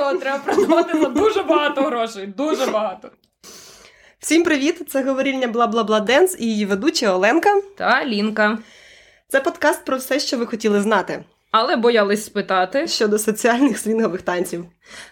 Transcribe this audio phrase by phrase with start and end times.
[0.00, 2.26] відео треба продавати за дуже багато грошей.
[2.26, 3.10] Дуже багато.
[4.18, 4.82] Всім привіт!
[4.88, 8.58] Це говорільня бла бла бла Денс і її ведуча Оленка та Лінка.
[9.28, 11.24] Це подкаст про все, що ви хотіли знати.
[11.50, 14.64] Але боялись спитати щодо соціальних свінгових танців.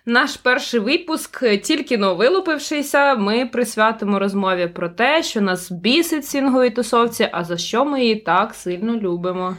[0.07, 6.70] Наш перший випуск, тільки но вилупившися, ми присвятимо розмові про те, що нас бісить свінговій
[6.70, 9.57] тусовці, а за що ми її так сильно любимо.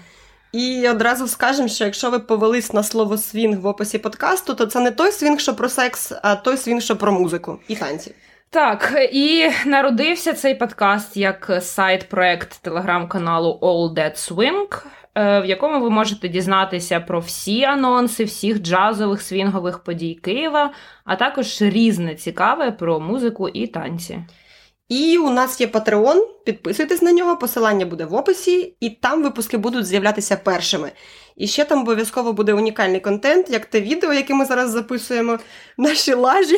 [0.51, 4.79] І одразу скажемо, що якщо ви повелись на слово свінг в описі подкасту, то це
[4.79, 8.15] не той свінг, що про секс, а той свінг, що про музику і танці.
[8.49, 14.83] Так, і народився цей подкаст як side-проект телеграм-каналу All That Swing,
[15.15, 20.73] е, в якому ви можете дізнатися про всі анонси всіх джазових свінгових подій Києва,
[21.05, 24.19] а також різне цікаве про музику і танці.
[24.89, 29.57] І у нас є Patreon, підписуйтесь на нього, посилання буде в описі, і там випуски
[29.57, 30.91] будуть з'являтися першими.
[31.37, 35.39] І ще там обов'язково буде унікальний контент, як те відео, яке ми зараз записуємо,
[35.77, 36.57] наші лажі.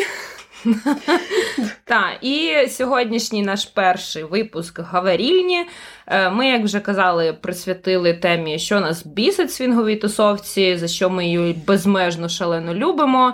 [1.84, 5.66] Так, і сьогоднішній наш перший випуск Гаварільні.
[6.08, 11.26] Е, ми, як вже казали, присвятили темі, що нас бісить свінговій тусовці, за що ми
[11.26, 13.34] її безмежно шалено любимо.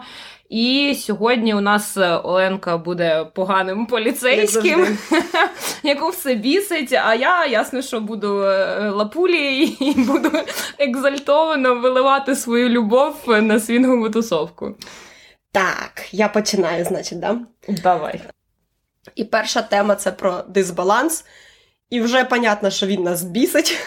[0.50, 4.98] І сьогодні у нас е, Оленка буде поганим поліцейським,
[5.84, 6.94] яку все бісить.
[6.94, 10.32] А я ясно, що буду е, лапулі і буду
[10.80, 14.76] екзальтовано виливати свою любов на свінгову тусовку.
[15.52, 17.40] Так, я починаю, значить, да?
[17.70, 18.22] Давай.
[19.16, 21.26] І перша тема це про дисбаланс.
[21.90, 23.80] І вже понятно, що він нас бісить.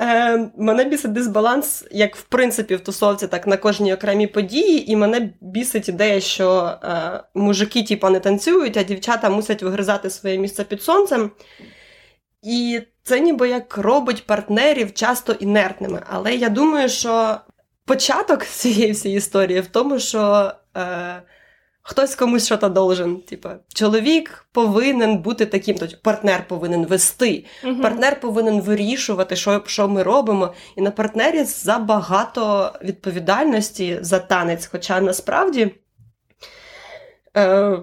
[0.00, 4.90] Е, Мене бісить дисбаланс, як в принципі в тусовці, так на кожній окремій події.
[4.92, 10.38] І мене бісить ідея, що е, мужики типу, не танцюють, а дівчата мусять вигризати своє
[10.38, 11.30] місце під сонцем.
[12.42, 16.02] І це ніби як робить партнерів часто інертними.
[16.10, 17.36] Але я думаю, що
[17.84, 21.22] початок цієї всієї історії в тому, що е,
[21.88, 23.20] хтось комусь щось должен.
[23.20, 27.82] Типа, чоловік повинен бути таким, тобто партнер повинен вести, угу.
[27.82, 30.54] партнер повинен вирішувати, що що ми робимо.
[30.76, 34.66] І на партнері забагато відповідальності за танець.
[34.66, 35.74] Хоча насправді
[37.36, 37.78] е,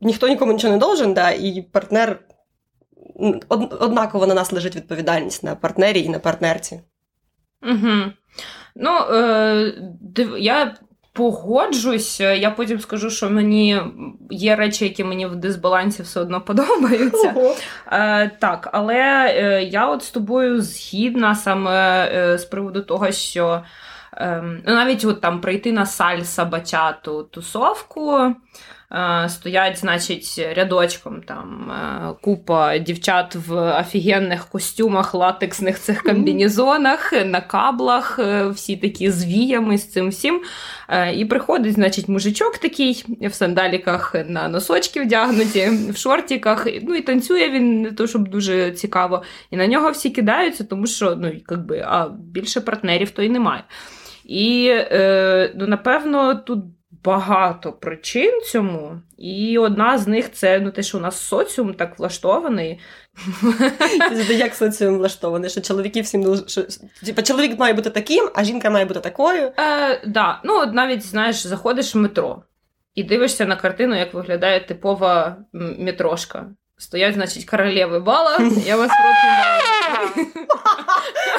[0.00, 2.20] ніхто нікому нічого не должен, да, і партнер.
[3.80, 6.80] Однаково на нас лежить відповідальність на партнері і на партнерці.
[7.62, 8.12] Угу.
[8.74, 9.74] Ну, е,
[10.38, 10.76] я
[11.16, 12.20] погоджусь.
[12.20, 13.80] Я потім скажу, що мені
[14.30, 17.34] є речі, які мені в дисбалансі все одно подобаються.
[17.92, 18.94] Е, Так, але
[19.36, 23.62] е, я от з тобою згідна саме е, з приводу того, що
[24.16, 28.34] е, навіть от там прийти на сальса бачату тусовку.
[28.92, 37.40] Е, стоять, значить, рядочком там е, купа дівчат в офігенних костюмах, латексних цих комбінезонах, на
[37.40, 40.42] каблах, е, всі такі з віями, з цим всім.
[41.14, 46.66] І приходить, значить, мужичок такий в сандаліках на носочки вдягнуті, в шортиках.
[46.82, 49.22] Ну і танцює він не то, щоб дуже цікаво.
[49.50, 53.64] І на нього всі кидаються, тому що ну, якби, а більше партнерів то й немає.
[54.24, 54.74] І
[55.54, 56.64] ну, напевно тут
[57.06, 61.98] багато причин цьому, і одна з них це ну, те, що у нас соціум так
[61.98, 62.80] влаштований.
[64.30, 65.50] Як соціум влаштований?
[65.50, 66.62] Що чоловіки всім що,
[67.04, 69.52] типу, чоловік має бути таким, а жінка має бути такою.
[69.58, 70.40] Е, да.
[70.44, 72.42] Ну, навіть знаєш, заходиш в метро
[72.94, 75.36] і дивишся на картину, як виглядає типова
[75.78, 76.46] метрошка.
[76.78, 78.38] Стоять, значить, королеви бала.
[78.66, 79.18] Я вас проти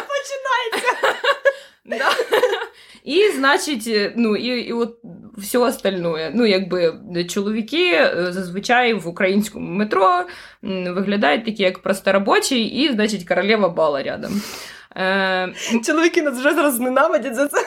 [0.07, 1.17] Починається.
[3.07, 4.97] І, значить, ну, і і от
[5.37, 6.31] все остальное.
[6.33, 6.93] Ну, якби
[7.29, 10.23] чоловіки е, зазвичай в українському метро
[10.61, 14.41] виглядають такі, як просторобочі, і, значить, королева бала рядом.
[14.95, 15.53] Е...
[15.85, 17.57] Чоловіки нас вже зараз ненавидять за це.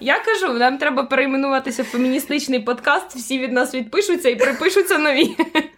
[0.00, 5.36] Я кажу, нам треба перейменуватися в феміністичний подкаст, всі від нас відпишуться і припишуться нові.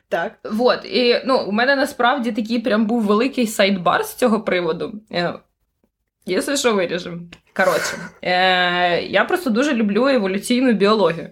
[0.08, 0.32] Так.
[0.44, 0.84] Вот.
[0.84, 4.92] І ну, у мене насправді такий прям був великий сайдбар з цього приводу.
[6.28, 7.18] Якщо що виріжемо.
[7.56, 11.30] Коротше, е, я просто дуже люблю еволюційну біологію.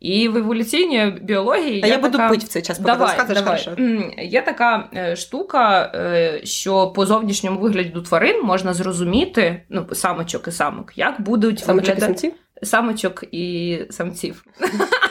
[0.00, 1.80] І в еволюційній біології.
[1.84, 2.28] А я, я буду така...
[2.28, 3.76] пити в цей час, поки давай, давай.
[4.18, 10.52] Є така е, штука, е, що по зовнішньому вигляду тварин можна зрозуміти, ну, самочок і
[10.52, 12.12] самок, як будуть самочок виглядати...
[12.12, 12.32] і самців?
[12.62, 14.44] Самочок і самців.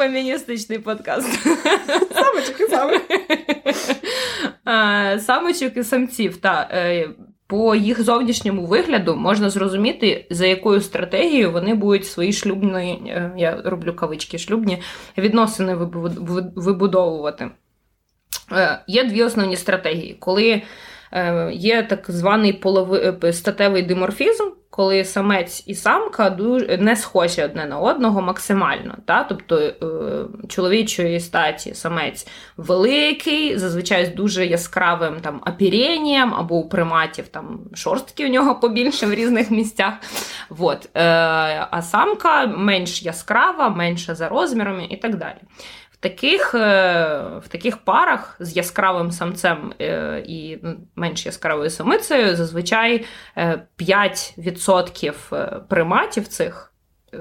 [0.00, 1.28] Феміністичний подкаст.
[2.14, 3.02] Самочок і самок.
[5.20, 6.68] Самочок і самців, так.
[6.70, 7.08] Е,
[7.46, 13.62] по їх зовнішньому вигляду можна зрозуміти, за якою стратегією вони будуть свої шлюбні, е, я
[13.64, 14.82] роблю кавички, шлюбні
[15.18, 15.74] відносини
[16.54, 17.50] вибудовувати.
[18.52, 20.16] Е, є дві основні стратегії.
[20.18, 20.62] Коли
[21.52, 23.32] є так званий полови...
[23.32, 24.44] статевий диморфізм,
[24.80, 26.38] коли самець і самка
[26.78, 28.96] не схожі одне на одного максимально.
[29.04, 29.24] Та?
[29.24, 29.74] Тобто е,
[30.48, 38.26] чоловічої статі самець великий, зазвичай з дуже яскравим там апіренням або у приматів там шорстки
[38.26, 39.94] у нього побільше в різних місцях.
[40.50, 40.88] Вот.
[40.94, 41.02] Е,
[41.70, 45.38] А самка менш яскрава, менша за розмірами і так далі
[46.00, 46.58] таких е,
[47.42, 53.04] в таких парах з яскравим самцем е, і ну, менш яскравою самицею зазвичай
[53.36, 56.66] 5% е, приматів цих.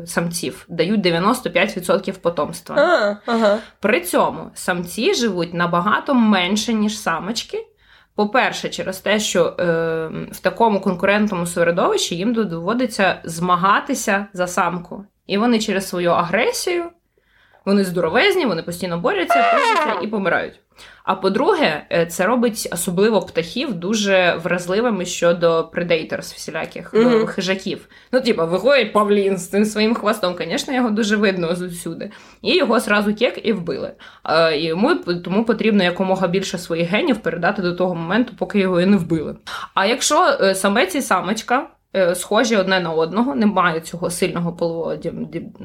[0.05, 2.75] Самців дають 95% потомства.
[2.75, 3.57] А, ага.
[3.79, 7.67] При цьому самці живуть набагато менше, ніж самочки.
[8.15, 9.65] По-перше, через те, що е,
[10.31, 15.05] в такому конкурентному середовищі їм доводиться змагатися за самку.
[15.27, 16.83] І вони через свою агресію
[17.65, 19.45] вони здоровезні, вони постійно борються,
[20.01, 20.59] і помирають.
[21.03, 27.25] А по-друге, е, це робить особливо птахів дуже вразливими щодо предейтерс всіляких mm-hmm.
[27.25, 27.87] хижаків.
[28.11, 32.11] Ну, типа, виходить Павлін з цим своїм хвостом, звісно, його дуже видно зусюди.
[32.41, 33.91] І його зразу кек і вбили.
[34.23, 38.81] А, і йому тому потрібно якомога більше своїх генів передати до того моменту, поки його
[38.81, 39.35] і не вбили.
[39.73, 41.67] А якщо е, самець і самочка.
[41.95, 44.95] Е, схожі одне на одного, немає цього сильного полового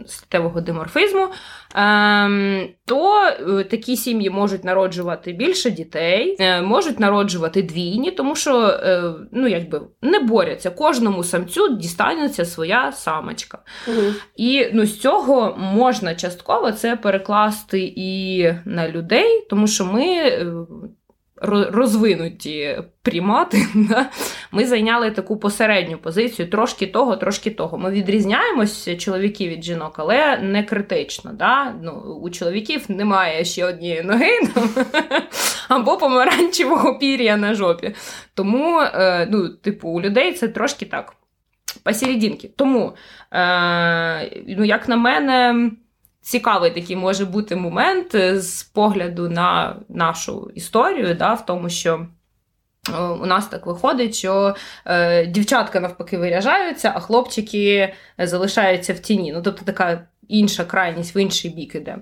[0.07, 1.29] статевого диморфізму,
[1.75, 8.81] ем, то е, такі сім'ї можуть народжувати більше дітей, е, можуть народжувати двійні, тому що
[9.33, 10.71] ну, якби не борються.
[10.71, 13.59] Кожному самцю дістанеться своя самочка.
[13.89, 14.03] Угу.
[14.37, 20.31] І ну, з цього можна частково це перекласти і на людей, тому що ми
[21.43, 24.11] розвинуті примати, да,
[24.53, 27.79] ми зайняли таку посередню позицію, трошки того, трошки того.
[27.79, 31.33] Ми відрізняємось чоловіків від жінок, але не критично.
[31.33, 31.75] Да?
[31.83, 31.93] Ну,
[32.23, 34.69] У чоловіків немає ще однієї ноги там,
[35.69, 37.95] або помаранчевого пір'я на жопі.
[38.35, 41.15] Тому, е, ну, типу, у людей це трошки так.
[41.83, 42.51] Посерединки.
[42.57, 42.93] Тому,
[43.33, 45.71] е, ну, як на мене,
[46.25, 52.07] цікавий такий може бути момент е, з погляду на нашу історію, да, в тому, що.
[52.95, 54.55] Е, у нас так виходить, що
[54.87, 59.33] е, дівчатка навпаки виряжаються, а хлопчики залишаються в тіні.
[59.33, 61.97] Ну, тобто така інша крайність в інший бік іде.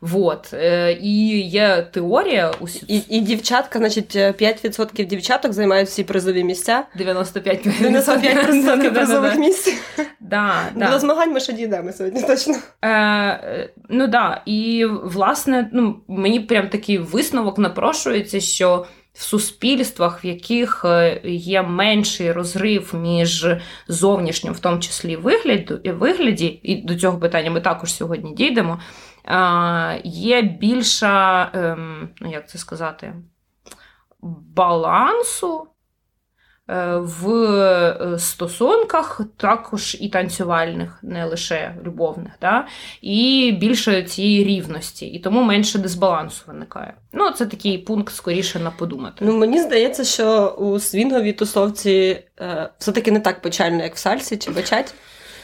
[0.00, 0.50] Вот.
[0.54, 2.52] Е, І є теорія.
[2.88, 6.84] І і дівчатка, значить, 5% дівчаток займають всі призові місця.
[7.00, 9.74] 95% 95% призових місць.
[10.20, 10.90] Да, да.
[10.90, 12.54] До змагань ми ще дійдемо сьогодні, точно.
[12.84, 14.42] Е, Ну да.
[14.46, 21.62] І, власне, ну, мені прям такий висновок напрошується, що в суспільствах, в яких е, є
[21.62, 23.46] менший розрив між
[23.88, 28.80] зовнішнім, в тому числі вигляді, вигляді, і до цього питання ми також сьогодні дійдемо.
[30.04, 33.14] Є більша, ем, ну як це сказати,
[34.54, 35.73] балансу Е,
[36.68, 42.66] в е, стосунках, також і танцювальних, не лише любовних, да?
[43.02, 46.94] і більше цієї рівності, і тому менше дисбалансу виникає.
[47.12, 49.24] Ну, це такий пункт скоріше на подумати.
[49.24, 54.36] Ну, Мені здається, що у свінговій тусовці е, все-таки не так печально, як в сальсі
[54.36, 54.94] чи бачать.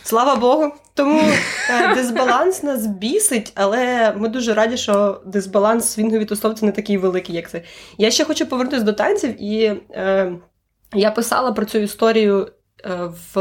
[0.02, 0.73] Слава Богу.
[0.94, 1.20] Тому
[1.70, 6.99] е, дисбаланс нас бісить, але ми дуже раді, що дисбаланс в свінговій тусовці не такий
[6.99, 7.62] великий, як це.
[7.99, 9.73] Я ще хочу повернутися до танців і.
[9.90, 10.33] Е,
[10.92, 12.49] я писала про цю історію
[12.85, 13.38] е, в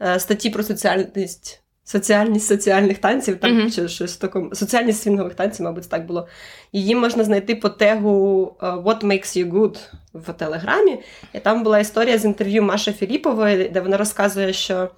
[0.00, 1.62] е, статті про соціальність.
[1.84, 3.74] Соціальність соціальних танців, там uh-huh.
[3.74, 6.28] чи щось в такому соціальність свінгових танців, мабуть, так було.
[6.72, 9.78] Її можна знайти по тегу е, What Makes You Good
[10.14, 10.98] в Телеграмі.
[11.32, 14.90] І там була історія з інтерв'ю Маші Філіпової, де вона розказує, що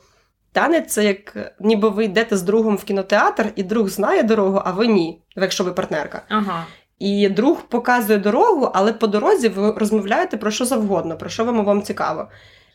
[0.52, 4.70] танець це як ніби ви йдете з другом в кінотеатр, і друг знає дорогу, а
[4.70, 6.22] ви ні, якщо ви партнерка.
[6.28, 6.66] Ага.
[7.00, 11.64] І друг показує дорогу, але по дорозі ви розмовляєте про що завгодно, про що вам
[11.64, 12.28] вам цікаво.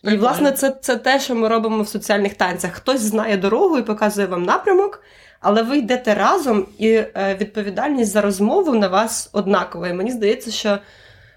[0.04, 2.72] І, власне, це це те, що ми робимо в соціальних танцях.
[2.72, 5.04] Хтось знає дорогу і показує вам напрямок,
[5.40, 9.88] але ви йдете разом, і е, відповідальність за розмову на вас однакова.
[9.88, 10.78] І мені здається, що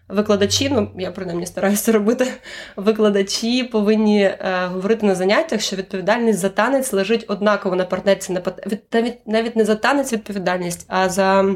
[0.09, 2.27] викладачі, ну я принаймні стараюся робити,
[2.77, 8.43] викладачі повинні е, говорити на заняттях, що відповідальність за танець лежить однаково на партнерці, на
[8.93, 11.55] навіть навіть не за танець відповідальність, а за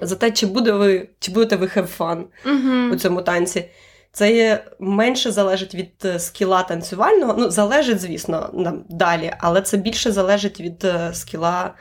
[0.00, 2.92] за те, чи буде ви, чи будете ви have fun uh-huh.
[2.92, 3.70] у цьому танці.
[4.12, 7.34] Це є менше залежить від е, скіла танцювального.
[7.38, 8.50] Ну, залежить, звісно,
[8.88, 11.74] далі, але це більше залежить від е, скіла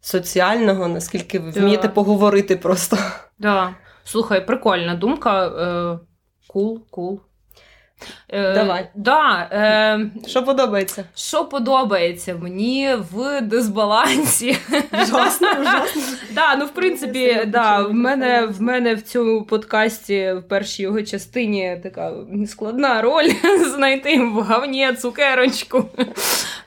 [0.00, 1.94] соціального, наскільки ви вмієте да.
[1.94, 2.98] поговорити просто.
[3.38, 3.74] Да.
[4.04, 5.48] Слухай, прикольна думка.
[6.46, 7.12] Кул, uh, кул.
[7.14, 7.18] Cool,
[8.28, 8.88] Е, Давай.
[8.94, 11.04] Да, е, Що подобається?
[11.14, 14.56] Що подобається мені в дисбалансі?
[15.02, 16.02] Ужасно, ужасно.
[16.32, 21.02] Да, ну в принципі, да, в мене в мене в цьому подкасті в першій його
[21.02, 22.12] частині така
[22.46, 23.30] складна роль
[23.74, 25.84] знайти в говні цукерочку.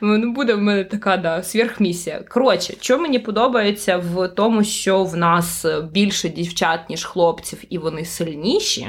[0.01, 2.20] Ну, Буде в мене така да, сверхмісія.
[2.29, 8.06] Коротше, що мені подобається в тому, що в нас більше дівчат, ніж хлопців, і вони
[8.06, 8.88] сильніші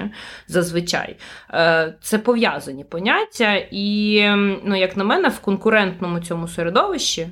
[0.49, 1.17] зазвичай.
[1.51, 3.55] Е, це пов'язані поняття.
[3.71, 4.23] І,
[4.65, 7.29] ну, як на мене, в конкурентному цьому середовищі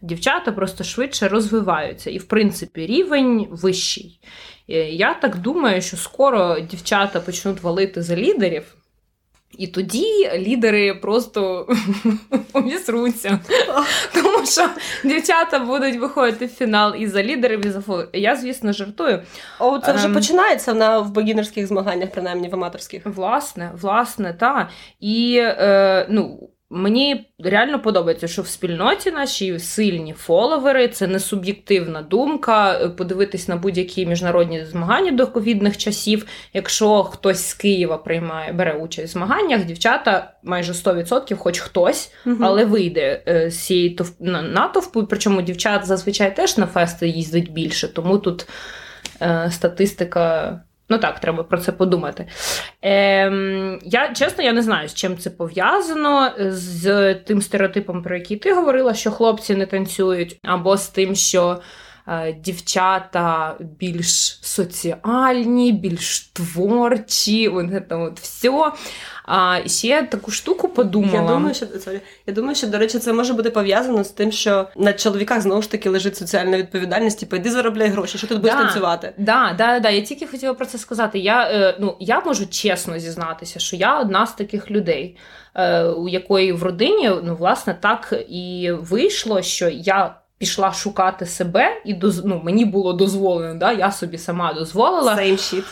[0.00, 2.10] дівчата просто швидше розвиваються.
[2.10, 4.20] І, в принципі, рівень вищий.
[4.68, 8.76] Е, я так думаю, що скоро дівчата почнуть валити за лідерів.
[9.58, 11.68] І тоді лідери просто
[12.52, 13.38] обісруться.
[14.14, 14.68] Тому що
[15.04, 18.02] дівчата будуть виходити в фінал і за лідерів, і за фу.
[18.12, 19.22] Я, звісно, жартую.
[19.58, 20.14] О, це вже ем...
[20.14, 23.06] починається на в богінерських змаганнях, принаймні в аматорських.
[23.06, 24.68] Власне, власне, так.
[25.00, 26.50] І е, ну.
[26.72, 32.88] Мені реально подобається, що в спільноті нашій сильні фоловери, це не суб'єктивна думка.
[32.96, 36.26] Подивитись на будь-які міжнародні змагання до ковідних часів.
[36.54, 42.36] Якщо хтось з Києва приймає, бере участь в змаганнях, дівчата майже 100%, хоч хтось, угу.
[42.40, 43.98] але вийде е, з цієї
[44.30, 45.06] натовпу.
[45.06, 48.46] Причому дівчат зазвичай теж на фести їздить більше, тому тут
[49.22, 50.60] е, статистика.
[50.90, 52.26] Ну так, треба про це подумати.
[52.82, 58.36] Ем, Я чесно, я не знаю, з чим це пов'язано, з тим стереотипом, про який
[58.36, 61.60] ти говорила, що хлопці не танцюють, або з тим, що
[62.44, 68.72] дівчата більш соціальні, більш творчі, вони там от все.
[69.32, 71.14] А ще таку штуку подумала.
[71.14, 74.32] Я думаю, що sorry, я думаю, що до речі, це може бути пов'язано з тим,
[74.32, 78.34] що на чоловіках знову ж таки лежить соціальна відповідальність, типу, йди заробляй гроші, що ти
[78.34, 79.12] будеш да, танцювати.
[79.18, 79.90] Да, да, да.
[79.90, 81.18] Я тільки хотіла про це сказати.
[81.18, 85.16] Я е, ну я можу чесно зізнатися, що я одна з таких людей,
[85.54, 91.82] е, у якої в родині ну власне так і вийшло, що я пішла шукати себе,
[91.84, 92.24] і доз...
[92.24, 95.64] ну, мені було дозволено, да, я собі сама дозволила Same shit.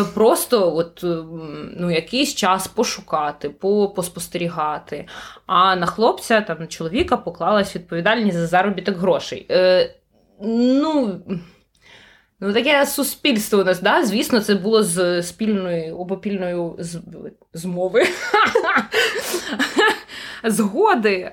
[0.00, 1.00] Е, просто от,
[1.76, 5.06] ну, якийсь час пошукати, по, поспостерігати.
[5.46, 9.46] А на хлопця, там, на чоловіка поклалась відповідальність за заробіток грошей.
[9.50, 9.94] Е,
[10.40, 11.20] Ну,
[12.46, 14.04] Ну, таке суспільство у нас, да?
[14.04, 16.56] звісно, це було з спільної обопільної
[17.54, 18.02] змови.
[20.44, 21.32] Згоди, е,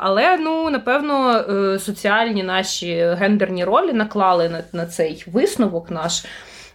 [0.00, 6.24] але ну напевно е, соціальні наші гендерні ролі наклали на, на цей висновок наш.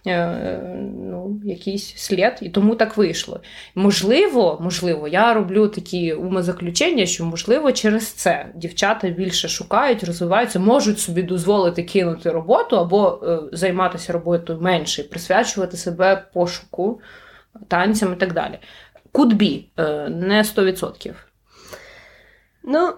[0.06, 0.60] Е,
[0.98, 3.40] ну, якийсь слід, і тому так вийшло.
[3.74, 10.98] Можливо, можливо, я роблю такі умозаключення, що, можливо, через це дівчата більше шукають, розвиваються, можуть
[11.00, 17.00] собі дозволити кинути роботу або е, займатися роботою менше, присвячувати себе пошуку,
[17.68, 18.58] танцям і так далі.
[19.12, 21.14] Could be, е, не 100%.
[22.62, 22.92] Ну,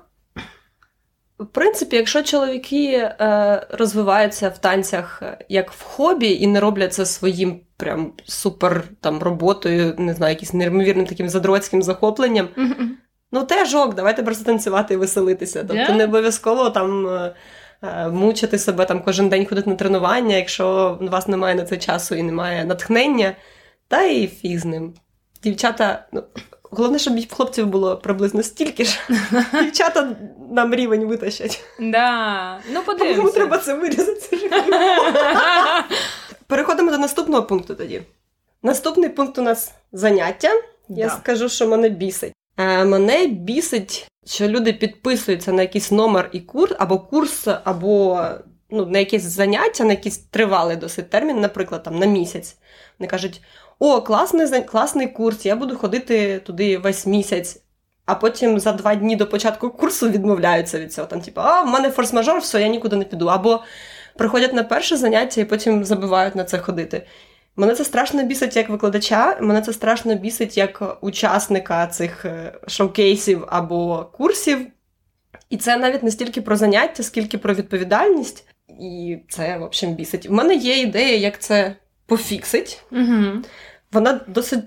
[1.38, 6.94] в принципі, якщо чоловіки е, розвиваються в танцях е, як в хобі і не роблять
[6.94, 12.88] це своїм прям супер там роботою, не знаю, якимось неймовірним таким задроцьким захопленням, mm-hmm.
[13.32, 15.64] ну теж ок, давайте просто танцювати і веселитися.
[15.68, 15.96] Тобто yeah.
[15.96, 17.34] не обов'язково там е,
[17.82, 21.76] е, мучити себе там кожен день ходити на тренування, якщо у вас немає на це
[21.76, 23.32] часу і немає натхнення,
[23.88, 24.94] та і фіг з ним.
[25.42, 26.22] Дівчата, ну,
[26.70, 29.00] Головне, щоб хлопців було приблизно стільки ж.
[29.62, 30.16] Дівчата
[30.50, 31.64] нам рівень витащать.
[31.80, 32.58] Да.
[32.72, 33.20] Ну, подивимося.
[33.20, 34.50] Кому треба це вирізати?
[36.46, 38.02] Переходимо до наступного пункту тоді.
[38.62, 40.50] Наступний пункт у нас заняття.
[40.88, 41.10] Я да.
[41.10, 42.32] скажу, що мене бісить.
[42.56, 48.24] Е, Мене бісить, що люди підписуються на якийсь номер і курс, або курс, або
[48.70, 52.56] ну, на якесь заняття, на якийсь тривалий досить термін, наприклад, там на місяць.
[52.98, 53.42] Вони кажуть:
[53.78, 57.62] о, класний класний курс, я буду ходити туди весь місяць.
[58.06, 61.06] А потім за два дні до початку курсу відмовляються від цього.
[61.06, 63.26] Там, типу, а в мене форс-мажор, все, я нікуди не піду.
[63.26, 63.62] Або
[64.16, 67.06] приходять на перше заняття і потім забивають на це ходити.
[67.56, 73.44] Мене це страшно бісить як викладача, мене це страшно бісить як учасника цих е, шоукейсів
[73.48, 74.66] або курсів.
[75.50, 78.48] І це навіть не стільки про заняття, скільки про відповідальність.
[78.80, 80.26] І це, в общем, бісить.
[80.30, 82.82] У мене є ідея, як це пофіксить.
[82.92, 83.42] Угу.
[83.96, 84.64] Вона досить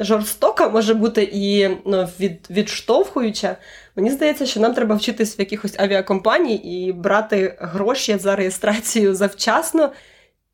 [0.00, 3.56] жорстока може бути і ну, від, відштовхуюча.
[3.96, 9.92] Мені здається, що нам треба вчитись в якихось авіакомпаній і брати гроші за реєстрацію завчасно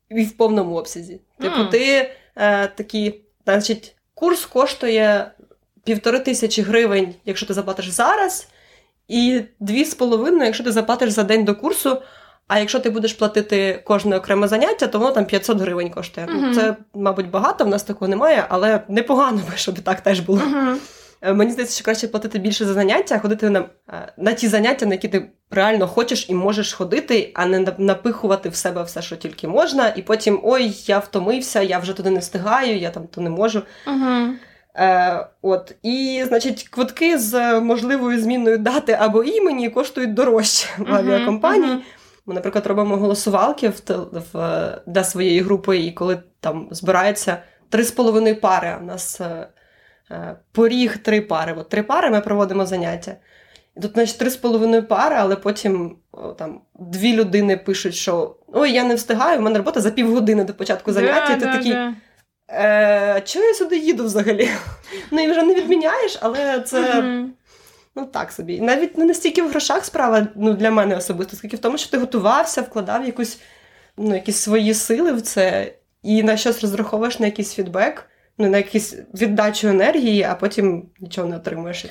[0.09, 1.13] і в повному обсязі.
[1.13, 1.43] Mm.
[1.43, 5.31] Типу, ти е, такі, значить, курс коштує
[5.83, 8.47] півтори тисячі гривень, якщо ти заплатиш зараз,
[9.07, 12.01] і дві з половиною, якщо ти заплатиш за день до курсу.
[12.47, 16.27] А якщо ти будеш платити кожне окреме заняття, то воно там 500 гривень коштує.
[16.27, 16.55] Uh-huh.
[16.55, 20.39] Це, мабуть, багато, в нас такого немає, але непогано, щоб так теж було.
[20.39, 20.77] Uh-huh.
[21.33, 24.85] Мені здається, що краще платити більше за заняття, а ходити на е, на ті заняття,
[24.85, 29.15] на які ти реально хочеш і можеш ходити, а не напихувати в себе все, що
[29.15, 33.21] тільки можна, і потім ой, я втомився, я вже туди не встигаю, я там то
[33.21, 33.61] не можу.
[34.75, 35.75] Е, от.
[35.83, 41.77] І, значить, квитки з можливою зміною дати або імені коштують дорожче в авіакомпанії.
[42.25, 43.81] Ми, наприклад, робимо голосувалки в,
[44.33, 47.37] в, для своєї групи, і коли там збирається
[47.69, 48.77] три з половиною пари.
[48.81, 49.47] У нас е,
[50.11, 51.55] е, поріг три пари.
[51.57, 53.15] От три пари ми проводимо заняття.
[53.77, 58.35] І тут, значить, три з половиною пари, але потім о, там дві людини пишуть, що
[58.47, 61.33] ой, я не встигаю, в мене робота за півгодини до початку заняття.
[61.33, 61.73] Yeah, ти yeah, такий.
[61.73, 61.93] Yeah.
[62.49, 64.49] Е, Чого я сюди їду взагалі?
[65.11, 67.27] Ну і вже не відміняєш, але це mm-hmm.
[67.95, 68.61] Ну так собі.
[68.61, 71.97] Навіть не настільки в грошах справа ну, для мене особисто, скільки в тому, що ти
[71.97, 73.39] готувався, вкладав якусь,
[73.97, 78.57] ну, якісь свої сили в це, і на щось розраховуєш на якийсь фідбек, ну, на
[78.57, 81.85] якусь віддачу енергії, а потім нічого не отримуєш.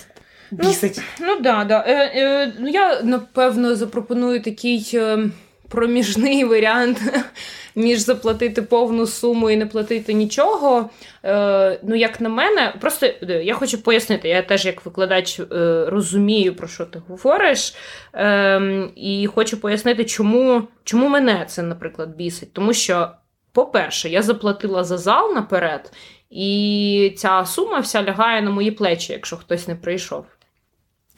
[0.51, 1.01] Ну, бісить.
[1.21, 1.85] Ну, ну да, да.
[1.87, 4.91] Е, е, ну, Я напевно запропоную такий.
[4.95, 5.31] Е
[5.71, 6.99] проміжний варіант
[7.75, 10.91] між заплатити повну суму і не платити нічого.
[11.25, 15.45] Е, Ну, як на мене, просто е, я хочу пояснити, я теж як викладач е,
[15.89, 17.75] розумію, про що ти говориш,
[18.15, 18.61] е,
[18.97, 22.53] і хочу пояснити, чому, чому мене це, наприклад, бісить.
[22.53, 23.09] Тому що.
[23.53, 25.93] По-перше, я заплатила за зал наперед,
[26.31, 30.25] і ця сума вся лягає на мої плечі, якщо хтось не прийшов.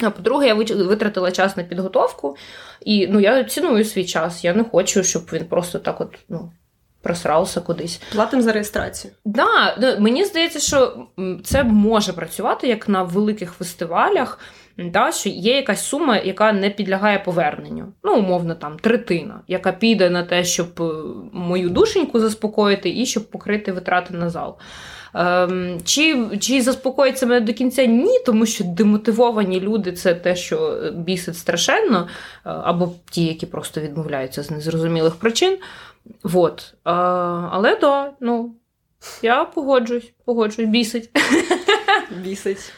[0.02, 2.36] А по-друге, я витратила час на підготовку,
[2.80, 4.44] і ну, я ціную свій час.
[4.44, 6.52] Я не хочу, щоб він просто так от ну,
[7.02, 8.00] просрався кудись.
[8.12, 9.14] Платимо за реєстрацію.
[9.24, 11.06] Да, мені здається, що
[11.44, 14.38] це може працювати як на великих фестивалях,
[14.78, 17.92] да, що є якась сума, яка не підлягає поверненню.
[18.02, 20.92] Ну, умовно, там третина, яка піде на те, щоб е,
[21.32, 24.56] мою душеньку заспокоїти і щоб покрити витрати на зал.
[25.14, 27.84] Ем, чи чи заспокоїться мене до кінця?
[27.84, 32.08] Ні, тому що демотивовані люди це те, що бісить страшенно, е,
[32.44, 35.58] або ті, які просто відмовляються з незрозумілих причин.
[36.22, 36.74] Вот.
[36.84, 36.92] А,
[37.52, 38.54] Але да, ну,
[39.22, 41.10] я погоджуюсь, погоджуюсь, бісить.
[42.24, 42.72] Бісить.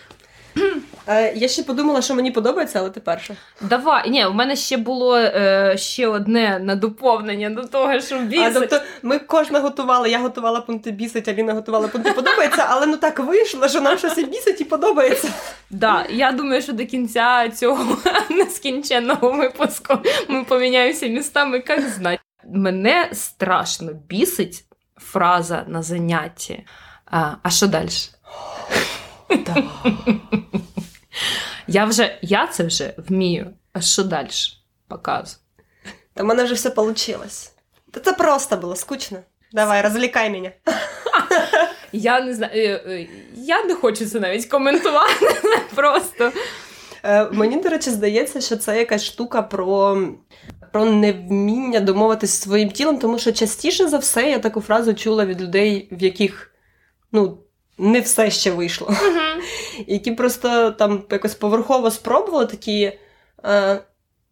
[1.06, 3.34] Е, я ще подумала, що мені подобається, але ти перша.
[3.60, 8.56] Давай, ні, у мене ще було е, ще одне на доповнення до того, що бісить.
[8.56, 12.86] А, тобто ми кожна готувала, я готувала пункти бісить, а Аліна готувала пункти подобається, але
[12.86, 15.32] ну так вийшло, що нам щось і бісить і подобається.
[15.70, 17.96] Да, я думаю, що до кінця цього
[18.30, 22.18] нескінченного випуску ми поміняємося містами, як знати.
[22.46, 24.64] Мене страшно бісить
[24.96, 26.64] фраза на занятті.
[27.06, 27.88] А, а що далі?
[31.66, 33.50] Я вже, я це вже вмію.
[33.72, 34.29] А що далі?
[34.88, 35.38] Показую.
[36.14, 37.24] Та в мене вже все вийшло.
[37.90, 39.18] Та це просто було скучно.
[39.53, 40.53] Давай, розвлікай мене.
[41.92, 45.27] Я не знаю, е, е, я не хочу це навіть коментувати.
[45.74, 46.33] Просто.
[47.03, 50.03] Е, мені, до речі, здається, що це якась штука про
[50.72, 55.42] про невміння домовитися своїм тілом, тому що частіше за все я таку фразу чула від
[55.42, 56.50] людей, в яких
[57.12, 57.38] ну,
[57.78, 58.88] не все ще вийшло.
[58.88, 59.40] Uh-huh.
[59.87, 62.98] Які просто там якось поверхово спробували такі.
[63.44, 63.80] Е,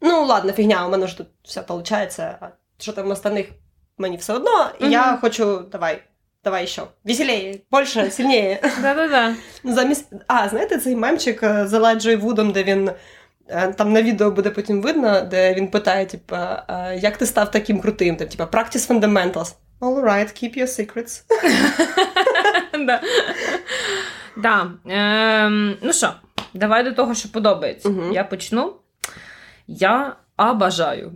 [0.04, 3.46] Ну, ладно, фігня, у мене ж тут все виходить, а що там остальних
[3.98, 4.90] мені все одно, і uh-huh.
[4.90, 6.02] я хочу, давай.
[6.44, 6.82] Давай ще.
[7.04, 8.60] Веселее, більше, сильніше.
[8.82, 9.34] Да-да-да.
[9.64, 10.12] Замість...
[10.26, 12.90] А, знаєте, цей мемчик е, з Елайджою Вудом, де він
[13.48, 16.36] е, там на відео буде потім видно, де він питає, типу,
[16.94, 18.16] як ти став таким крутим?
[18.16, 19.54] Там, типу, practice fundamentals.
[19.80, 21.22] All right, keep your secrets.
[22.86, 23.00] да.
[24.36, 24.70] да.
[24.86, 26.12] Ем, ну що,
[26.54, 27.94] давай до того, що подобається.
[28.12, 28.72] Я почну.
[29.66, 31.12] Я обажаю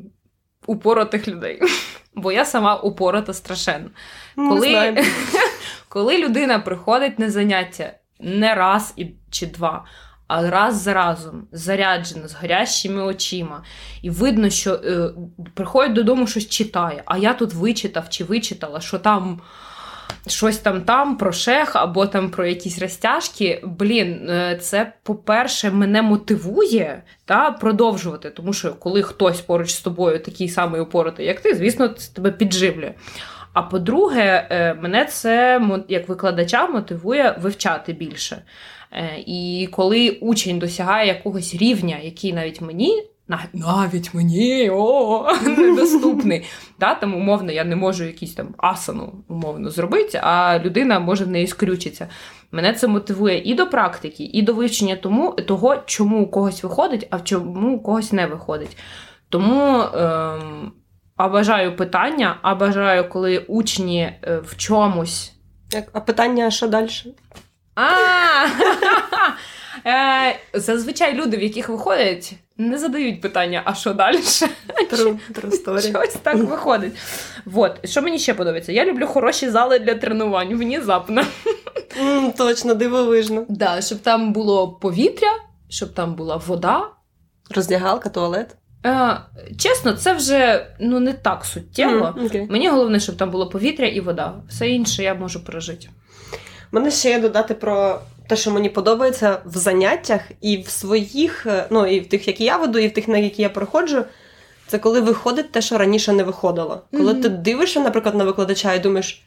[0.66, 1.60] упоротих людей.
[2.14, 3.90] Бо я сама упорота страшенно.
[4.36, 5.04] Коли
[5.88, 9.84] коли людина приходить на заняття не раз і, чи два,
[10.26, 13.62] а раз за разом заряджена, з горящими очима.
[14.02, 15.10] І видно, що е,
[15.54, 19.40] приходить додому щось читає, а я тут вичитав чи вичитала, що там
[20.26, 23.62] щось там там про шех або там про якісь розтяжки.
[23.64, 28.30] Блін, е, це, по-перше, мене мотивує та, продовжувати.
[28.30, 32.30] Тому що коли хтось поруч з тобою такий самий упоротий, як ти, звісно, це тебе
[32.30, 32.94] підживлює.
[33.52, 38.42] А по-друге, е, мене це як викладача мотивує вивчати більше.
[38.92, 43.02] Е, і коли учень досягає якогось рівня, який навіть мені.
[43.52, 46.44] Навіть мені о, недоступний.
[46.80, 51.28] Да, там, умовно, я не можу якісь там асану умовно зробити, а людина може в
[51.28, 52.08] неї скрючитися.
[52.52, 57.06] Мене це мотивує і до практики, і до вивчення тому, того, чому у когось виходить,
[57.10, 58.76] а чому у когось не виходить.
[59.28, 60.72] Тому ем,
[61.16, 65.32] а бажаю питання, а бажаю, коли учні е, в чомусь.
[65.92, 66.88] А питання, що далі?
[67.74, 67.84] А,
[69.86, 74.16] Е, Зазвичай люди, в яких виходять, не задають питання, а що далі?
[74.16, 75.92] True, true story.
[75.92, 76.92] Чогось так виходить.
[77.44, 77.88] Вот.
[77.88, 78.72] Що мені ще подобається?
[78.72, 81.22] Я люблю хороші зали для тренувань, внезапно.
[82.00, 83.46] М, точно, дивовижно.
[83.48, 85.28] Да, щоб там було повітря,
[85.68, 86.82] щоб там була вода.
[87.50, 88.56] Роздягалка, туалет.
[88.86, 89.16] Е,
[89.58, 92.14] чесно, це вже ну, не так суттєво.
[92.18, 92.46] М, окей.
[92.50, 94.34] Мені головне, щоб там було повітря і вода.
[94.48, 95.88] Все інше я можу прожити.
[96.72, 101.66] Мене ще є додати про те, що мені подобається в заняттях і в своїх, е,
[101.70, 104.04] ну і в тих, які я веду, і в тих, на які я проходжу.
[104.66, 106.82] Це коли виходить те, що раніше не виходило.
[106.90, 107.22] Коли Мгм.
[107.22, 109.22] ти дивишся, наприклад, на викладача і думаєш,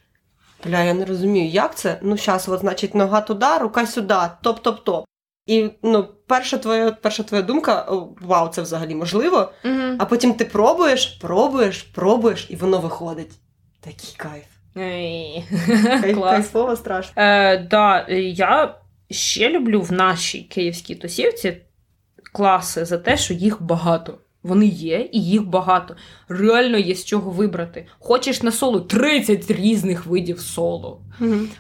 [0.66, 2.00] бля, я не розумію, як це?
[2.02, 5.04] Ну, зараз, от, значить, нога туди, рука сюди, топ-топ-топ.
[5.46, 9.52] І ну, перша твоя, перша твоя думка, вау, це взагалі можливо.
[9.66, 9.96] Угу.
[10.00, 13.32] А потім ти пробуєш, пробуєш, пробуєш, і воно виходить.
[13.82, 14.46] Такий кайф.
[16.22, 17.22] Кайфово страшно.
[17.22, 18.76] Е, да, я
[19.12, 21.58] ще люблю в нашій київській тусівці
[22.34, 24.18] класи за те, що їх багато.
[24.44, 25.96] Вони є, і їх багато.
[26.28, 27.88] Реально є з чого вибрати.
[28.00, 31.02] Хочеш на соло 30 різних видів соло.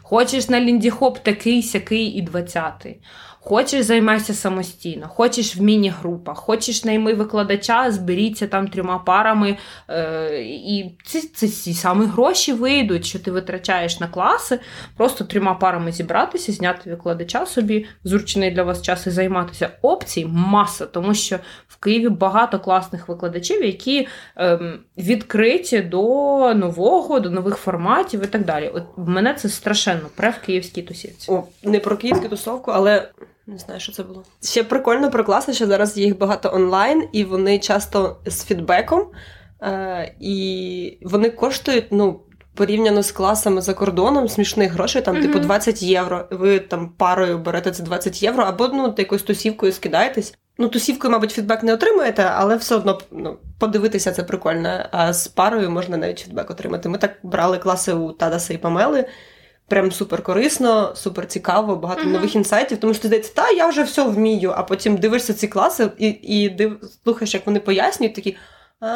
[0.02, 2.96] Хочеш на ліндіхоп такий, сякий і 20-й.
[3.42, 9.58] Хочеш займайся самостійно, хочеш в міні-групах, хочеш найми викладача, зберіться там трьома парами.
[9.90, 14.60] Е, і ці, ці, ці самі гроші вийдуть, що ти витрачаєш на класи,
[14.98, 19.70] просто трьома парами зібратися, зняти викладача собі, зручний для вас час і займатися.
[19.82, 26.00] Опцій маса, тому що в Києві багато класних викладачів, які ем, відкриті до
[26.54, 28.72] нового, до нових форматів і так далі.
[28.74, 31.32] От мене це страшенно пре в київській тусівці.
[31.32, 33.10] О, не про київську тусовку, але
[33.50, 34.24] не знаю, що це було.
[34.44, 39.08] Ще прикольно про класи, що зараз їх багато онлайн, і вони часто з фідбеком,
[39.62, 42.20] е, і вони коштують, ну.
[42.56, 45.24] Порівняно з класами за кордоном смішних грошей, там, Мгм.
[45.24, 46.26] типу, 20 євро.
[46.32, 50.34] Ви там парою берете ці 20 євро, або ну, якоюсь тусівкою скидаєтесь.
[50.58, 54.86] Ну, тусівкою, мабуть, фідбек не отримаєте, але все одно ну, подивитися це прикольно.
[54.92, 56.90] А з парою можна навіть фідбек отримати.
[56.90, 59.06] Ми так брали класи у Тадаса і Памели.
[59.70, 62.12] Прям супер корисно, супер цікаво, багато Мгм.
[62.12, 65.48] нових інсайтів, тому що ти здається, та я вже все вмію, а потім дивишся ці
[65.48, 68.38] класи і, і див, слухаєш, як вони пояснюють, такі.
[68.82, 68.88] А,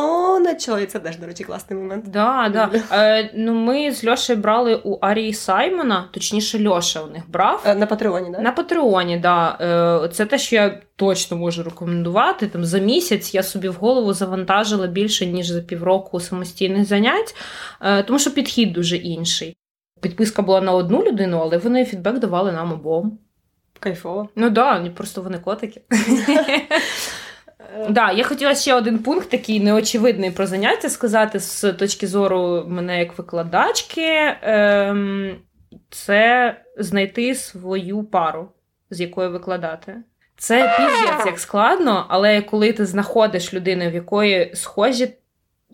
[0.00, 0.78] о, на чого?
[0.78, 2.04] І це теж, до речі, класний момент.
[2.10, 2.70] Да, да.
[2.92, 7.62] Е, ну, ми з Льошею брали у Арії Саймона, точніше, Льоша у них брав.
[7.66, 8.38] Е, На Патреоні, да?
[8.38, 9.58] На Патреоні, да.
[10.04, 12.46] Е, Це те, що я точно можу рекомендувати.
[12.46, 17.34] Там за місяць я собі в голову завантажила більше, ніж за півроку самостійних занять,
[17.80, 19.56] е, тому що підхід дуже інший.
[20.00, 23.18] Підписка була на одну людину, але вони фідбек давали нам обом.
[23.80, 24.28] Кайфово.
[24.36, 25.82] Ну да, ні, просто вони котики.
[27.88, 32.98] Да, я хотіла ще один пункт, такий неочевидний про заняття сказати з точки зору мене
[32.98, 34.36] як викладачки.
[34.42, 35.36] Ем,
[35.90, 38.48] це знайти свою пару,
[38.90, 39.96] з якою викладати.
[40.36, 45.08] Це піздець як складно, але коли ти знаходиш людину, в якої схожі.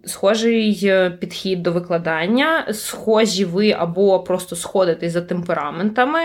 [0.06, 6.20] Схожий е, підхід до викладання, схожі ви або просто сходитесь за темпераментами,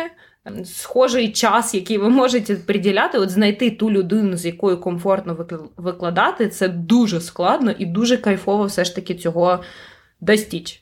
[0.65, 6.67] схожий час, який ви можете приділяти, от знайти ту людину, з якою комфортно викладати, це
[6.67, 9.63] дуже складно і дуже кайфово все ж таки цього
[10.21, 10.81] достіч.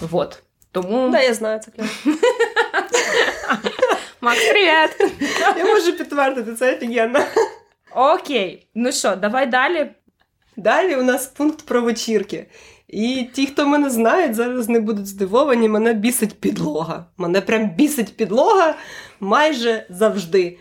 [0.00, 0.42] Вот.
[0.72, 2.18] Тому Да, я знаю це кльово.
[4.20, 5.12] Макс, привіт!
[5.58, 7.18] Я можу підтвердити, це офігенно.
[7.94, 9.90] Окей, ну що, давай далі.
[10.56, 12.46] Далі у нас пункт про вечірки.
[12.88, 17.06] І ті, хто мене знають, зараз не будуть здивовані, мене бісить підлога.
[17.16, 18.74] Мене прям бісить підлога
[19.20, 20.58] майже завжди.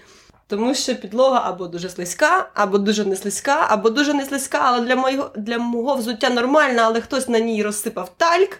[0.47, 4.85] Тому що підлога або дуже слизька, або дуже не слизька, або дуже не слизька, але
[4.85, 8.59] для мого, для мого взуття нормальна, але хтось на ній розсипав тальк,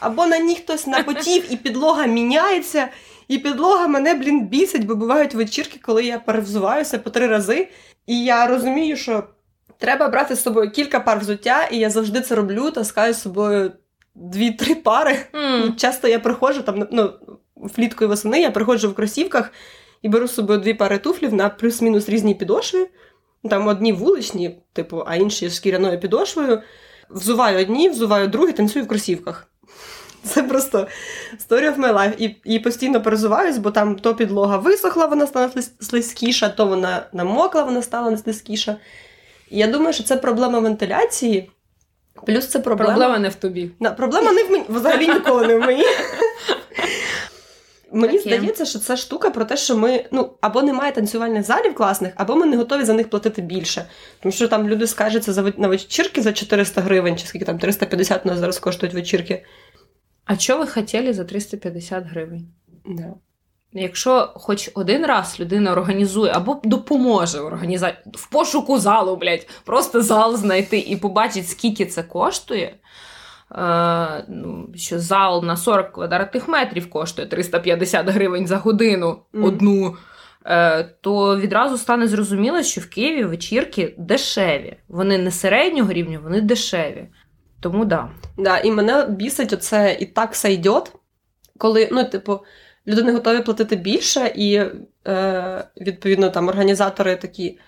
[0.00, 2.88] або на ній хтось напотів, і підлога міняється.
[3.28, 7.68] І підлога мене, блін, бісить, бо бувають вечірки, коли я перевзуваюся по три рази.
[8.06, 9.24] І я розумію, що
[9.82, 13.72] треба брати з собою кілька пар взуття, і я завжди це роблю, таскаю з собою
[14.14, 15.16] дві-три пари.
[15.34, 17.12] М, Часто я приходжу там, ну,
[17.56, 19.52] влітку і восени я приходжу в кросівках
[20.02, 22.88] і беру з собою дві пари туфлів на плюс-мінус різні підошви.
[23.50, 26.62] Там одні вуличні, типу, а інші з шкіряною підошвою.
[27.10, 29.48] Взуваю одні, взуваю другі, танцюю в кросівках.
[30.24, 30.86] Це просто
[31.48, 32.14] story of my life.
[32.18, 37.62] І, і постійно перезуваюсь, бо там то підлога висохла, вона стала слизькіша, то вона намокла,
[37.62, 38.76] вона стала слизькіша.
[39.52, 41.50] Я думаю, що це проблема вентиляції.
[42.26, 42.90] Плюс це проблема.
[42.90, 43.70] Проблема не в тобі.
[43.80, 45.84] На, проблема не в мені, взагалі ніколи не в мені.
[47.94, 48.36] Мені Таке.
[48.36, 52.36] здається, що це штука про те, що ми ну або немає танцювальних залів класних, або
[52.36, 53.86] ми не готові за них платити більше.
[54.20, 58.26] Тому що там люди скаржаться за на вечірки за 400 гривень, чи скільки там 350
[58.26, 59.44] у нас зараз коштують вечірки.
[60.24, 62.46] А що ви хотіли за 350 гривень?
[62.86, 63.14] Да.
[63.74, 70.36] Якщо хоч один раз людина організує або допоможе організати в пошуку залу, блядь, просто зал
[70.36, 72.74] знайти і побачить, скільки це коштує.
[73.54, 79.44] Е, ну, Що зал на 40 квадратних метрів коштує 350 гривень за годину mm.
[79.44, 79.96] одну,
[80.46, 84.76] е, то відразу стане зрозуміло, що в Києві вечірки дешеві.
[84.88, 87.08] Вони не середнього рівня, вони дешеві.
[87.60, 88.08] Тому да.
[88.38, 90.92] Да, І мене бісить оце и так сойдёт,
[91.58, 92.40] коли, ну, типу,
[92.86, 94.60] люди не готові платити більше, і
[95.08, 97.58] е, відповідно там організатори такі.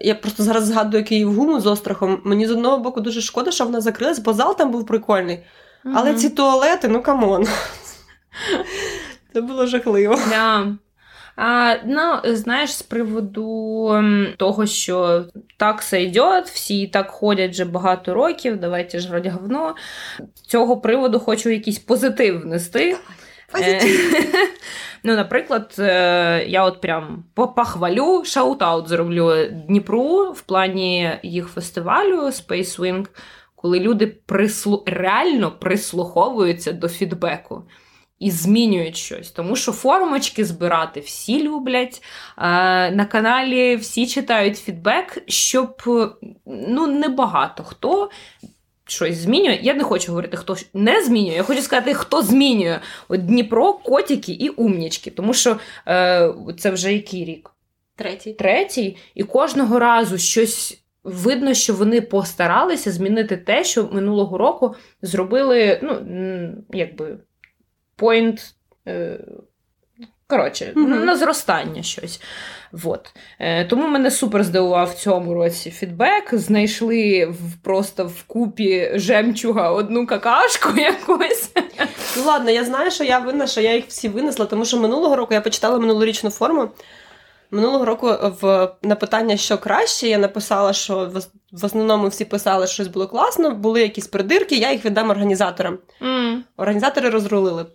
[0.00, 2.20] Я просто зараз згадую Київ гуму з острахом.
[2.24, 5.36] Мені з одного боку дуже шкода, що вона закрилась, бо зал там був прикольний.
[5.36, 5.92] Mm-hmm.
[5.94, 7.46] Але ці туалети, ну come on.
[9.32, 10.14] Це було жахливо.
[10.14, 10.76] Yeah.
[11.36, 14.02] А, Ну, знаєш, з приводу
[14.36, 15.24] того, що
[15.56, 19.74] так все йде, всі так ходять вже багато років, давайте ж раді говно.
[20.34, 22.78] З цього приводу хочу якийсь позитив внести.
[22.78, 22.98] Позитив.
[25.06, 32.80] Ну, наприклад, е, я от прям похвалю, shout-out зроблю Дніпру в плані їх фестивалю Space
[32.80, 33.06] Swing,
[33.56, 34.82] коли люди прислу...
[34.86, 37.62] реально прислуховуються до фідбеку.
[38.18, 42.02] І змінюють щось, тому що формочки збирати всі люблять.
[42.92, 45.82] На каналі всі читають фідбек, щоб
[46.46, 48.10] ну, небагато хто
[48.86, 49.58] щось змінює.
[49.62, 51.34] Я не хочу говорити, хто не змінює.
[51.34, 55.10] Я хочу сказати, хто змінює От Дніпро, котики і умнічки.
[55.10, 57.50] Тому що е, це вже який рік?
[57.96, 58.32] Третій.
[58.32, 58.96] Третій.
[59.14, 60.80] І кожного разу щось.
[61.04, 65.98] Видно, що вони постаралися змінити те, що минулого року зробили, ну,
[66.70, 67.18] якби
[67.98, 68.54] point
[68.88, 69.20] е,
[70.34, 71.04] Коротше, mm-hmm.
[71.04, 72.20] на зростання щось.
[72.72, 73.14] Вот.
[73.38, 76.34] Е, Тому мене супер здивував в цьому році фідбек.
[76.34, 81.50] Знайшли в, просто в купі жемчуга одну какашку якусь.
[82.16, 85.16] Ну ладно, я знаю, що я винна, що я їх всі винесла, тому що минулого
[85.16, 86.68] року я почитала минулорічну форму.
[87.50, 88.06] Минулого року
[88.40, 91.18] в на питання, що краще, я написала, що в,
[91.52, 95.78] в основному всі писали, що щось було класно, були якісь придирки, я їх віддам організаторам.
[96.00, 96.36] Mm.
[96.56, 97.66] Організатори розрулили.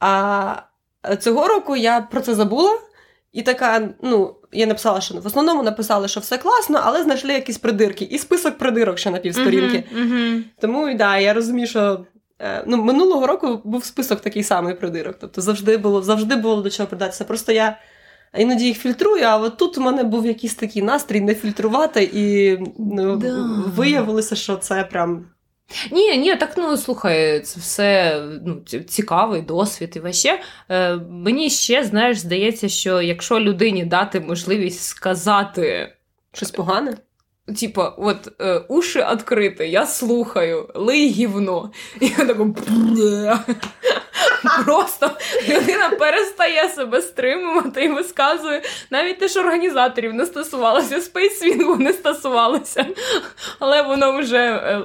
[0.00, 0.54] А
[1.20, 2.78] Цього року я про це забула,
[3.32, 7.58] і така, ну, я написала, що в основному написали, що все класно, але знайшли якісь
[7.58, 8.04] придирки.
[8.04, 9.84] І список придирок ще на півсторінки.
[9.96, 10.42] Uh-huh, uh-huh.
[10.60, 12.06] Тому да, я розумію, що
[12.38, 15.16] е, ну, минулого року був список такий самий придирок.
[15.20, 17.24] Тобто завжди було завжди було до чого придатися.
[17.24, 17.78] Просто я
[18.38, 22.58] іноді їх фільтрую, а от тут у мене був якийсь такий настрій не фільтрувати, і
[22.78, 23.32] ну, да.
[23.76, 25.26] виявилося, що це прям
[25.92, 30.40] ні, ні, так ну слухай, це все ну, цікавий досвід і ваще.
[30.68, 35.92] Е, Мені ще, знаєш, здається, що якщо людині дати можливість сказати
[36.32, 36.96] щось погане.
[37.60, 41.70] Типа, от е, уші відкриті, я слухаю, лий гівно.
[42.00, 42.36] І я так
[44.64, 45.10] Просто
[45.48, 51.76] людина перестає себе стримувати і висказує навіть те, що організаторів не стосувалося, Space Swing у
[51.76, 52.86] не стосувалося,
[53.58, 54.82] але воно вже е,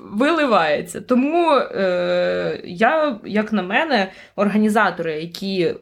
[0.00, 1.00] виливається.
[1.00, 5.74] Тому е, я, як на мене, організатори, які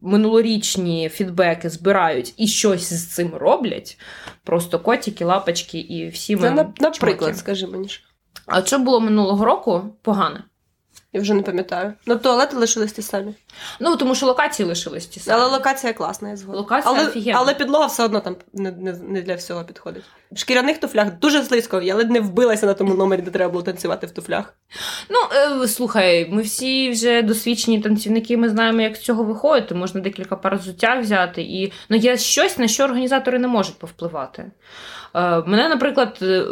[0.00, 3.98] минулорічні фідбеки збирають і щось з цим роблять,
[4.44, 6.42] просто котики, лапочки і всі ми.
[6.42, 7.88] Це, Наприклад, скажи мені.
[8.46, 10.44] А що було минулого року погане?
[11.12, 11.92] Я вже не пам'ятаю.
[12.06, 13.34] Ну, туалети лишились ті самі.
[13.80, 15.40] Ну, тому що локації лишились ті самі.
[15.40, 16.60] Але локація класна, я згодна.
[16.60, 17.38] Локація але, офігенна.
[17.38, 20.04] але підлога все одно там не не, не для всього підходить.
[20.34, 23.64] В шкіряних туфлях дуже слизько, я ледь не вбилася на тому номері, де треба було
[23.64, 24.54] танцювати в туфлях.
[25.10, 25.18] Ну,
[25.62, 29.74] е, слухай, ми всі вже досвідчені танцівники, ми знаємо, як з цього виходити.
[29.74, 31.42] Можна декілька пар взуття взяти.
[31.42, 34.50] І ну, є щось, на що організатори не можуть повпливати.
[35.14, 36.44] Е, Мене, наприклад, е,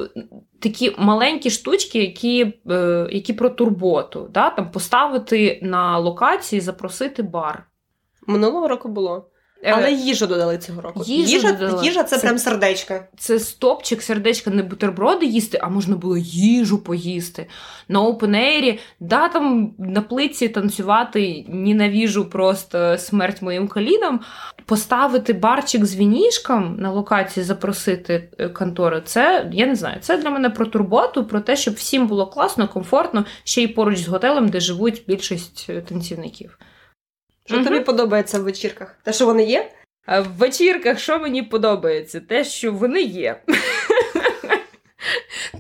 [0.60, 4.28] такі маленькі штучки, які е, які про турботу.
[4.30, 4.50] Да?
[4.50, 7.66] Там Поставити на локації, запросити бар.
[8.26, 9.29] Минулого року було.
[9.62, 11.02] Е, Але їжу додали цього року.
[11.06, 11.86] Їжу їжа додали.
[11.86, 12.94] їжа це, це прям сердечко.
[13.18, 17.46] Це стопчик, сердечка, не бутерброди їсти, а можна було їжу поїсти.
[17.88, 24.20] На опенейрі, да, там на плиці танцювати, ненавіжу просто смерть моїм колінам.
[24.64, 29.96] Поставити барчик з вінішком на локації, запросити е, контори, це я не знаю.
[30.00, 33.98] Це для мене про турботу, про те, щоб всім було класно, комфортно, ще й поруч
[33.98, 36.58] з готелем, де живуть більшість е, танцівників.
[37.46, 37.64] Що угу.
[37.64, 38.96] тобі подобається в вечірках?
[39.02, 39.70] Те, що вони є?
[40.06, 42.20] А В вечірках, що мені подобається?
[42.20, 43.42] Те, що вони є.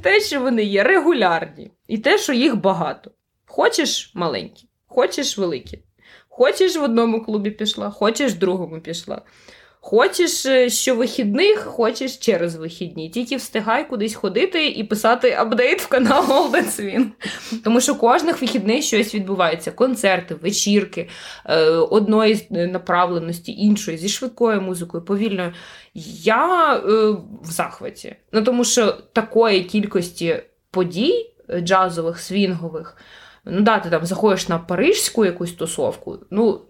[0.02, 3.10] Те, що вони є регулярні, і те, що їх багато.
[3.46, 5.82] Хочеш маленькі, хочеш великі.
[6.28, 9.22] Хочеш в одному клубі пішла, хочеш в другому пішла.
[9.82, 13.10] Хочеш е, щовихідних, хочеш через вихідні.
[13.10, 17.06] Тільки встигай кудись ходити і писати апдейт в канал Golden Swing.
[17.64, 21.08] Тому що кожних вихідних щось відбувається: концерти, вечірки,
[21.46, 25.52] е, одної направленості, іншої, зі швидкою музикою, повільною.
[26.24, 26.80] Я е,
[27.42, 28.16] в захваті.
[28.32, 32.96] Ну тому що такої кількості подій джазових, свінгових.
[33.44, 36.18] Ну, да, ти там заходиш на парижську якусь тусовку.
[36.30, 36.60] Ну,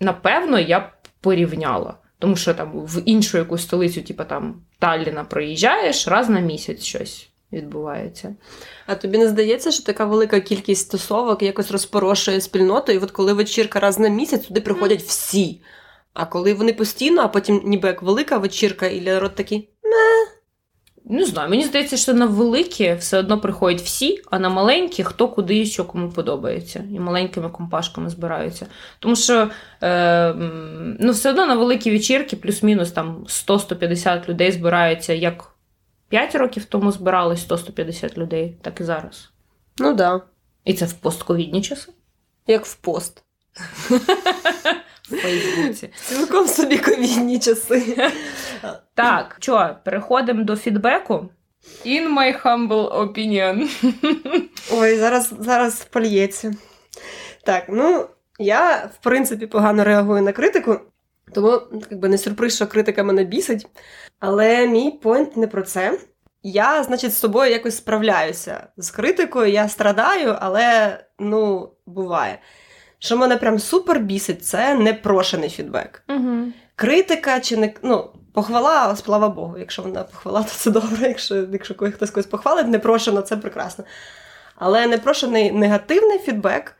[0.00, 1.94] напевно, я порівняла.
[2.22, 7.28] Тому що там в іншу якусь столицю, типу там Талліна, проїжджаєш, раз на місяць щось
[7.52, 8.34] відбувається.
[8.86, 13.32] А тобі не здається, що така велика кількість стосовок якось розпорошує спільноту, і от коли
[13.32, 15.62] вечірка раз на місяць, туди приходять всі.
[16.14, 20.32] А коли вони постійно, а потім ніби як велика вечірка, і народ такий ме.
[21.12, 25.28] Не знаю, мені здається, що на великі все одно приходять всі, а на маленькі хто
[25.28, 26.84] куди і що кому подобається.
[26.94, 28.66] І маленькими компашками збираються.
[28.98, 29.50] Тому що
[29.82, 30.34] е,
[31.00, 35.52] ну, все одно на великі вечірки, плюс-мінус там 100-150 людей збирається, як
[36.08, 39.30] 5 років тому збиралось 100-150 людей, так і зараз.
[39.78, 39.96] Ну так.
[39.96, 40.20] Да.
[40.64, 41.92] І це в постковідні часи.
[42.46, 43.24] Як в пост.
[45.12, 45.90] В Фейсбуці.
[46.08, 48.10] Цілком собі ковідні часи.
[48.94, 51.28] Так, що, переходимо до фідбеку.
[51.86, 53.68] In my humble opinion.
[54.72, 56.54] Ой, зараз зараз польється.
[57.44, 58.06] Так, ну,
[58.38, 60.80] я, в принципі, погано реагую на критику,
[61.34, 63.66] тому якби не сюрприз, що критика мене бісить.
[64.20, 65.98] Але мій поінт не про це.
[66.42, 72.38] Я, значить, з собою якось справляюся з критикою, я страдаю, але ну, буває.
[73.04, 76.02] Що мене прям супер бісить, це непрошений фідбек.
[76.08, 76.44] Угу.
[76.76, 79.58] Критика чи не ну, похвала, слава Богу.
[79.58, 81.08] Якщо вона похвала, то це добре.
[81.08, 83.84] Якщо якщо хтось когось похвалить, непрошено, це прекрасно.
[84.56, 86.76] Але непрошений негативний фідбек,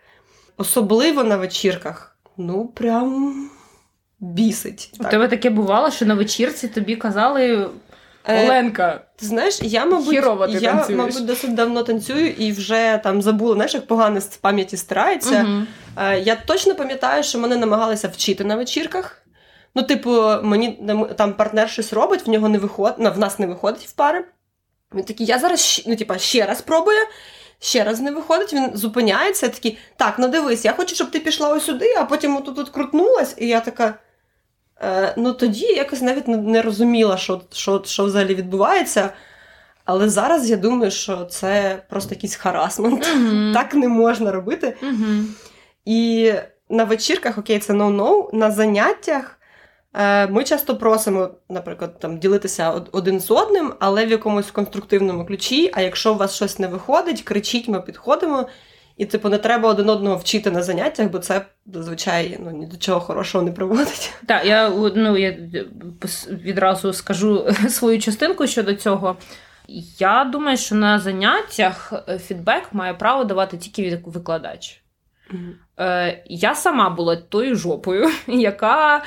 [0.57, 3.35] особливо на вечірках, ну прям
[4.21, 4.95] бісить.
[5.01, 7.71] У тебе таке бувало, що на вечірці тобі казали.
[8.25, 10.99] Е, Оленка, ти знаєш, я, мабуть, ти я, танцюєш.
[10.99, 15.47] мабуть, досить давно танцюю і вже там забула, знаєш, як погано з пам'яті стирається.
[15.49, 16.07] Угу.
[16.23, 19.23] Я точно пам'ятаю, що мене намагалися вчити на вечірках.
[19.75, 20.11] Ну, типу,
[20.43, 20.83] мені
[21.17, 24.25] там партнер щось робить, в нього не виходить, в нас не виходить в пари.
[24.95, 26.99] Він такий, я зараз ну, типу, ще раз пробую,
[27.61, 31.49] ще раз не виходить, він зупиняється, такий, так, ну дивись, я хочу, щоб ти пішла
[31.49, 33.95] ось сюди, а потім отут -от крутнулась, і я така.
[34.83, 39.11] Е, ну тоді я якось навіть не розуміла, що, що, що взагалі відбувається.
[39.85, 43.07] Але зараз я думаю, що це просто якийсь харасмент.
[43.07, 43.53] Mm-hmm.
[43.53, 44.77] Так не можна робити.
[44.83, 45.25] Mm-hmm.
[45.85, 46.33] І
[46.69, 49.39] на вечірках, окей, це no-no, на заняттях
[49.95, 55.71] е, ми часто просимо, наприклад, там ділитися один з одним, але в якомусь конструктивному ключі.
[55.75, 58.49] А якщо у вас щось не виходить, кричіть, ми підходимо.
[58.97, 62.77] І, типу, не треба один одного вчити на заняттях, бо це зазвичай ну, ні до
[62.77, 64.13] чого хорошого не приводить.
[64.27, 65.37] Так, я ну, я
[66.29, 69.17] відразу скажу свою частинку щодо цього.
[69.99, 71.93] Я думаю, що на заняттях
[72.27, 74.83] фідбек має право давати тільки викладач.
[75.81, 79.03] Е, Я сама була тою жопою, яка.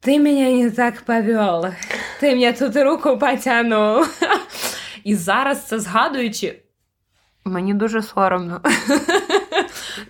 [0.00, 1.66] Ти мене не так повел,
[2.20, 4.20] ти мене тут руку потягнув.
[5.04, 6.61] І зараз це згадуючи,
[7.44, 8.60] мені дуже соромно.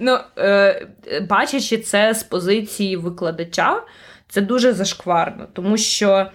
[0.01, 0.87] ну, е,
[1.29, 3.83] Бачачи це з позиції викладача,
[4.29, 6.27] це дуже зашкварно, тому що.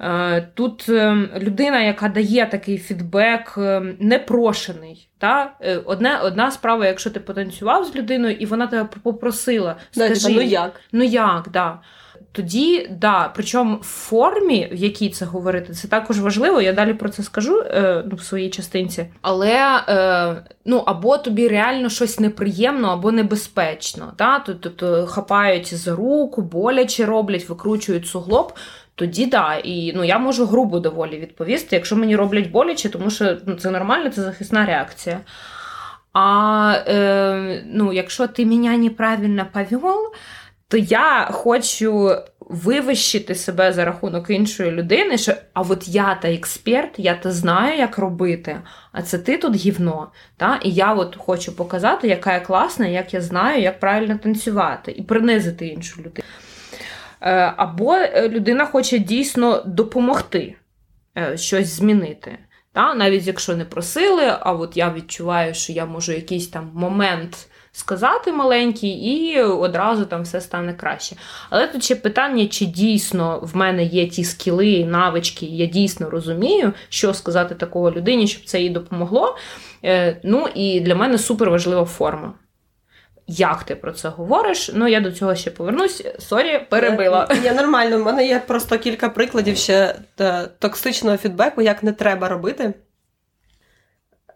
[0.00, 5.08] Е, тут ем, людина, яка дає такий фідбек, ем, непрошений.
[5.18, 5.54] Та?
[5.60, 10.40] Е, одне, Одна справа, якщо ти потанцював з людиною, і вона тебе попросила, скажи, ну
[10.40, 10.80] як?
[10.92, 11.78] Ну як, да.
[12.32, 16.60] Тоді, да, причому в формі, в якій це говорити, це також важливо.
[16.60, 19.06] Я далі про це скажу е, ну, в своїй частинці.
[19.22, 24.12] Але е, ну, або тобі реально щось неприємно, або небезпечно.
[24.16, 24.38] Та?
[24.38, 28.52] Тобто хапають за руку, боляче роблять, викручують суглоб.
[28.94, 33.36] Тоді да, і ну я можу грубо доволі відповісти, якщо мені роблять боляче, тому що
[33.46, 35.20] ну, це нормально, це захисна реакція.
[36.12, 40.12] А е, ну, якщо ти мене неправильно повел,
[40.72, 46.90] то я хочу вивищити себе за рахунок іншої людини, що а от я та експерт,
[46.96, 48.60] я та знаю, як робити,
[48.92, 50.12] а це ти тут гівно.
[50.36, 50.60] Та?
[50.62, 55.02] І я от хочу показати, яка я класна, як я знаю, як правильно танцювати, і
[55.02, 56.26] принизити іншу людину.
[57.20, 60.54] Е, або е, людина хоче дійсно допомогти
[61.18, 62.38] е, щось змінити.
[62.72, 62.94] Та?
[62.94, 68.32] Навіть якщо не просили, а от я відчуваю, що я можу якийсь там момент сказати
[68.32, 71.16] маленький, і одразу там все стане краще.
[71.50, 76.72] Але тут ще питання, чи дійсно в мене є ті скіли, навички, я дійсно розумію,
[76.88, 79.36] що сказати такого людині, щоб це їй допомогло.
[80.24, 82.34] Ну і для мене супер важлива форма.
[83.26, 84.70] як ти про це говориш.
[84.74, 86.04] Ну, я до цього ще повернусь.
[86.18, 87.28] Sorry, перебила.
[87.44, 87.96] Я нормально.
[87.96, 92.74] У мене є просто кілька прикладів ще е, токсичного фідбеку, як не треба робити.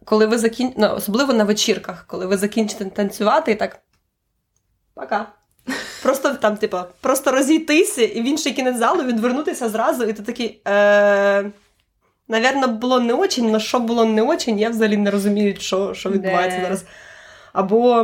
[0.07, 0.73] Коли ви закін...
[0.77, 3.81] ну, особливо на вечірках, коли ви закінчите танцювати і так.
[4.95, 5.27] Пока.
[6.03, 10.61] Просто там, типу, просто розійтися і в інший кінець залу відвернутися зразу, і ти такий.
[10.69, 11.51] Е...
[12.29, 16.11] Навірно, було не очень, але що було не очень, я взагалі не розумію, що що
[16.11, 16.85] відбувається зараз.
[17.53, 18.03] Або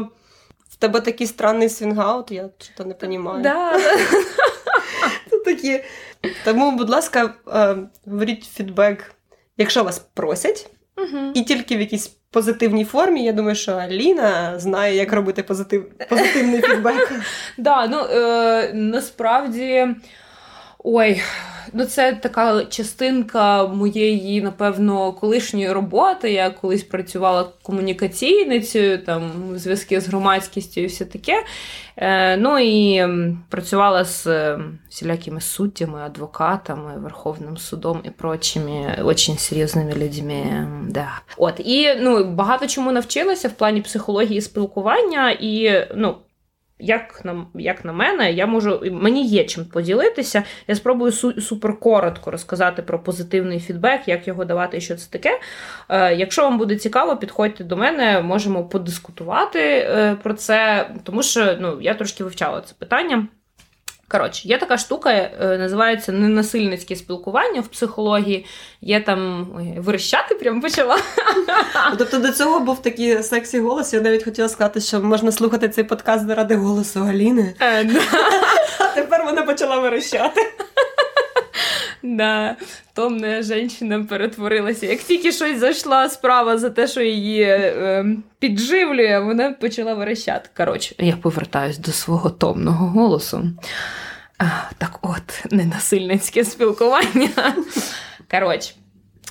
[0.69, 3.41] в тебе такий странний свінгаут, я що не розумію.
[3.43, 3.79] Да.
[5.45, 5.85] Такі.
[6.45, 7.77] Тому, будь ласка, е,
[8.07, 9.15] говоріть фідбек,
[9.57, 11.33] якщо вас просять, Угу.
[11.35, 13.25] і тільки в якійсь позитивній формі.
[13.25, 15.91] Я думаю, що Аліна знає, як робити позитив...
[16.09, 17.13] позитивний фідбек.
[17.59, 19.87] Да, ну е, насправді.
[20.79, 21.23] Ой,
[21.73, 26.33] ну це така частинка моєї, напевно, колишньої роботи.
[26.33, 31.45] Я колись працювала комунікаційницею, там зв'язки з громадськістю і все таке.
[31.97, 33.07] Е, ну і
[33.49, 40.69] працювала з е, всілякими суддями, адвокатами, Верховним судом і прочими очень серйозними людьми.
[40.89, 41.09] Да.
[41.37, 46.17] От і ну багато чому навчилася в плані психології спілкування, і ну.
[46.85, 50.43] Як на, як на мене, я можу мені є чим поділитися.
[50.69, 55.11] Я спробую су, супер коротко розказати про позитивний фідбек, як його давати і що це
[55.11, 55.41] таке.
[55.89, 61.57] Е, якщо вам буде цікаво, підходьте до мене, можемо подискутувати е, про це, тому що
[61.61, 63.27] ну, я трошки вивчала це питання.
[64.13, 68.47] Коротше, є така штука, е, називається ненасильницьке спілкування в психології.
[68.81, 70.99] Є там ой, верещати прям почала.
[71.99, 73.93] Тобто до цього був такий сексі голос.
[73.93, 77.55] Я навіть хотіла сказати, що можна слухати цей подкаст заради голосу Аліни.
[77.61, 77.91] Е.
[78.79, 80.41] А тепер вона почала верещати.
[82.17, 82.57] Да,
[82.95, 84.87] томна жінка перетворилася.
[84.87, 88.07] Як тільки щось зайшла справа за те, що її е,
[88.39, 90.49] підживлює, вона почала верещати.
[90.57, 93.43] Коротше, я повертаюсь до свого томного голосу.
[94.39, 94.45] А,
[94.79, 97.29] так от, ненасильницьке спілкування.
[98.31, 98.73] Коротше.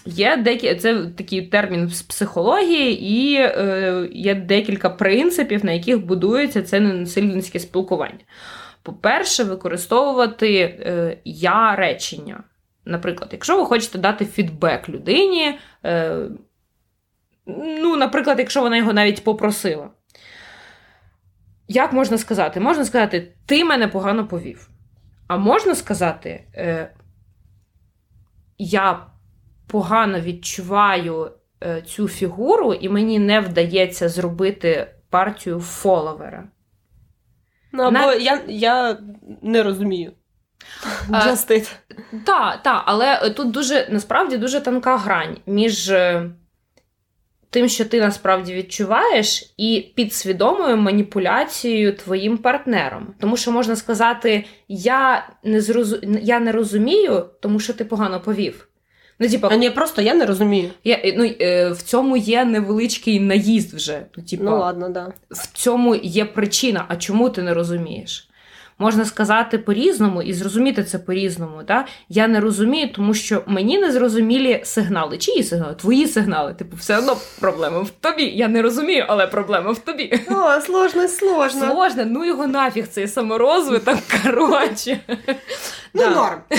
[0.06, 0.76] Є декі...
[0.76, 7.60] Це такий термін з психології, і е, є декілька принципів, на яких будується це ненасильницьке
[7.60, 8.20] спілкування.
[8.84, 12.44] По-перше, використовувати е, я речення.
[12.86, 16.20] Наприклад, якщо ви хочете дати фідбек людині, е,
[17.58, 19.90] ну, наприклад, якщо вона його навіть попросила.
[21.68, 22.60] Як можна сказати?
[22.60, 24.70] Можна сказати, ти мене погано повів.
[25.28, 26.94] А можна сказати, е,
[28.58, 29.08] я
[29.68, 31.32] погано відчуваю
[31.64, 36.48] е, цю фігуру, і мені не вдається зробити партію фоловера.
[37.72, 38.98] Ну, або На- я, я
[39.42, 40.12] не розумію.
[41.10, 41.72] Just it.
[42.26, 46.30] Так, так, але тут дуже насправді дуже тонка грань між е,
[47.50, 53.08] тим, що ти насправді відчуваєш, і підсвідомою маніпуляцією твоїм партнером.
[53.20, 56.00] Тому що можна сказати, я не зрозу...
[56.22, 58.68] я не розумію, тому що ти погано повів.
[59.20, 60.70] Ну, типа, А ні, просто я не розумію.
[60.84, 64.06] я, ну, е, в цьому є невеличкий наїзд вже.
[64.18, 65.14] Ну, типа, Ну ладно, да.
[65.30, 68.30] в цьому є причина, а чому ти не розумієш?
[68.82, 71.62] Можна сказати по-різному і зрозуміти це по-різному.
[71.68, 71.86] Да?
[72.10, 75.18] Я не розумію, тому що мені не зрозумілі сигнали.
[75.18, 75.76] Чиї сигнали?
[75.76, 76.54] Твої сигнали.
[76.54, 78.24] Типу, все одно проблема в тобі.
[78.24, 80.20] Я не розумію, але проблема в тобі.
[80.32, 81.72] О, сложно, сложно.
[81.72, 83.98] Сложно, ну його нафіг цей саморозвиток.
[84.24, 85.00] Коротше.
[85.94, 86.40] Ну, норм.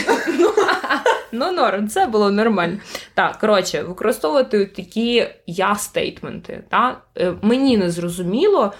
[1.34, 2.78] Ну, норм, це було нормально.
[3.14, 6.64] Так, коротше, використовувати такі я-стейтменти.
[7.18, 8.72] Е, Мені не зрозуміло.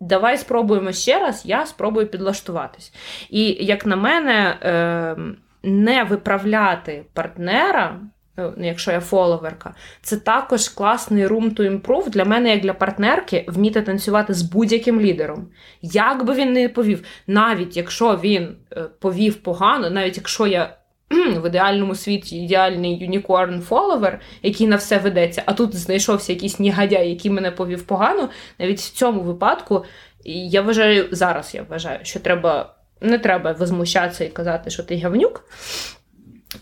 [0.00, 2.92] Давай спробуємо ще раз, я спробую підлаштуватись.
[3.30, 5.16] І як на мене, е,
[5.62, 8.00] не виправляти партнера,
[8.38, 13.44] е, якщо я фоловерка, це також класний room to improve для мене, як для партнерки,
[13.48, 15.48] вміти танцювати з будь-яким лідером.
[15.82, 20.76] Як би він не повів, навіть якщо він е, повів погано, навіть якщо я
[21.10, 27.10] в ідеальному світі ідеальний юнікорн фоловер, який на все ведеться, а тут знайшовся якийсь негодяй,
[27.10, 29.84] який мене повів погано, навіть в цьому випадку
[30.24, 35.44] я вважаю, зараз я вважаю, що треба не треба возмущатися і казати, що ти гавнюк.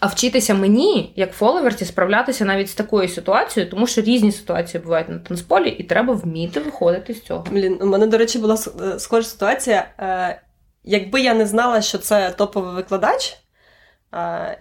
[0.00, 5.08] А вчитися мені, як фоловерці, справлятися навіть з такою ситуацією, тому що різні ситуації бувають
[5.08, 7.46] на танцполі, і треба вміти виходити з цього.
[7.50, 9.90] Блін, у мене, до речі, була е, схожа ситуація.
[9.98, 10.42] Е,
[10.84, 13.38] Якби я не знала, що це топовий викладач,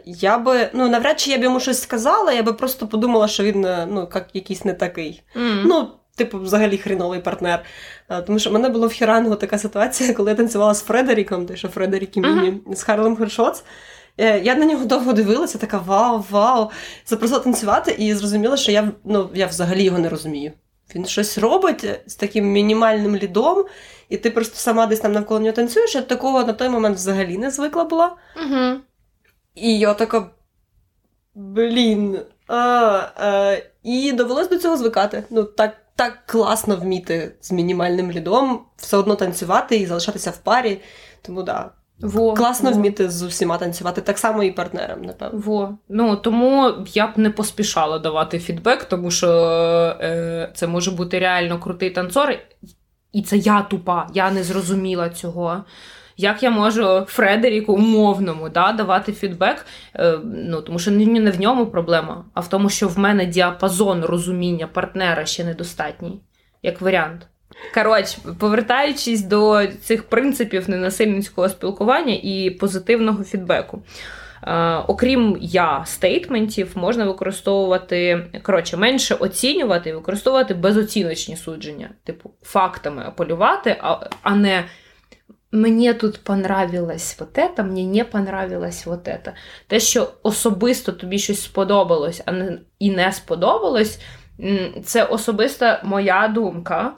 [0.06, 3.44] я би, ну, навряд чи я б йому щось сказала, я би просто подумала, що
[3.44, 5.24] він е, ну, як якийсь не такий.
[5.36, 5.64] М.
[5.66, 7.64] Ну, типу, взагалі хріновий партнер.
[8.28, 11.58] Тому що в мене була в Херенгу така ситуація, коли я танцювала з Фредеріком, той,
[11.58, 13.64] що Фредерік і Міні, з Харлем Хершоц.
[14.18, 16.70] Е, Я на нього довго дивилася, така вау, вау.
[17.06, 20.52] Запросила танцювати і зрозуміла, що я, ну, я взагалі його не розумію.
[20.96, 23.66] він щось робить з таким мінімальним лідом,
[24.10, 25.96] і ти просто сама десь там навколо нього танцюєш.
[25.96, 28.16] Я такого на той момент взагалі не звикла була.
[28.46, 28.80] Угу.
[29.62, 30.30] І я така.
[31.36, 32.20] Блін.
[32.48, 32.58] А,
[33.16, 35.24] а, І довелось до цього звикати.
[35.30, 40.82] Ну, так так класно вміти з мінімальним лідом, все одно танцювати і залишатися в парі.
[41.22, 41.70] Тому да.
[42.00, 42.78] Во, Класно во.
[42.78, 45.40] вміти з усіма танцювати, так само і партнерам, напевно.
[45.46, 45.78] Во.
[45.90, 49.30] Ну тому я б не поспішала давати фідбек, тому що
[50.02, 52.34] е, це може бути реально крутий танцор,
[53.14, 55.64] і це я тупа, я не зрозуміла цього.
[56.18, 59.66] Як я можу Фредеріку умовному да, давати фідбек?
[59.96, 64.04] Е, ну, Тому що не в ньому проблема, а в тому, що в мене діапазон
[64.04, 66.22] розуміння партнера ще недостатній,
[66.64, 67.28] як варіант.
[67.74, 73.82] Коротше, повертаючись до цих принципів ненасильницького спілкування і позитивного фідбеку.
[74.44, 83.04] Е, окрім я стейтментів, можна використовувати коротше, менше оцінювати і використовувати безоціночні судження, типу фактами
[83.08, 84.64] апелювати, а, а не
[85.52, 89.32] Мені тут понравилось вот это, мені не понравилось вот это.
[89.68, 94.00] Те, що особисто тобі щось сподобалось, а не і не сподобалось,
[94.84, 96.94] це особиста моя думка,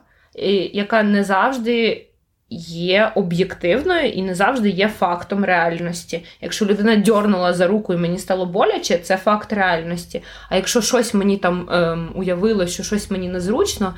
[0.74, 2.06] яка не завжди
[2.50, 6.26] є об'єктивною і не завжди є фактом реальності.
[6.42, 10.24] Якщо людина дьорнула за руку і мені стало боляче, це факт реальності.
[10.50, 13.96] А якщо щось мені там ем, уявилось, що щось мені незручно,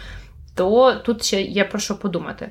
[0.55, 2.49] то тут ще є про що подумати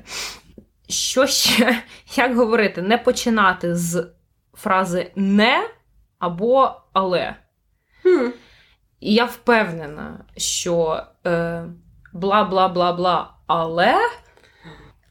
[0.91, 1.83] що ще,
[2.15, 4.07] як говорити, не починати з
[4.53, 5.67] фрази не
[6.19, 7.35] або але.
[8.01, 8.29] Хм.
[8.99, 11.63] І я впевнена, що е,
[12.13, 13.95] бла бла бла бла, але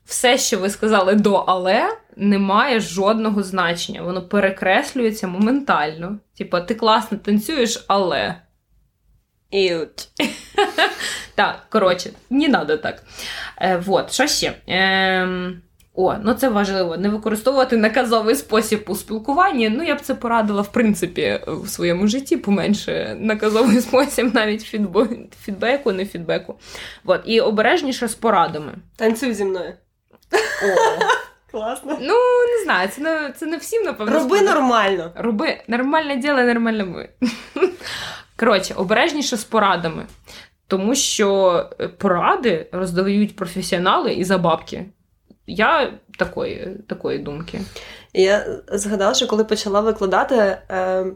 [0.05, 4.03] все, що ви сказали до але, не має жодного значення.
[4.03, 6.18] Воно перекреслюється моментально.
[6.39, 8.43] Типа, ти класно танцюєш, але.
[9.51, 10.09] Іут.
[11.35, 13.03] Так, коротше, не треба так.
[13.61, 14.55] Е, Вот, що ще?
[14.68, 15.53] Е,
[15.95, 16.97] о, ну це важливо.
[16.97, 19.68] Не використовувати наказовий спосіб у спілкуванні.
[19.68, 24.62] Ну, я б це порадила, в принципі, в своєму житті поменше наказовий спосіб, навіть
[25.45, 26.59] фідбеку, не фідбеку.
[27.05, 27.20] От.
[27.24, 28.72] І обережніше з порадами.
[28.97, 29.72] Танцюй зі мною.
[30.64, 31.01] О.
[31.51, 31.99] Класно.
[32.01, 32.14] Ну,
[32.59, 34.12] не знаю, це не це не всім, напевно.
[34.12, 34.55] Роби сподоб...
[34.55, 35.12] нормально.
[35.14, 37.09] Роби нормальне діло, нормально ми.
[38.36, 40.07] Коротше, обережніше з порадами.
[40.66, 44.86] Тому що поради роздають професіонали і за бабки.
[45.51, 47.61] Я такої такої думки.
[48.15, 51.07] Я згадала, що коли почала викладати, е,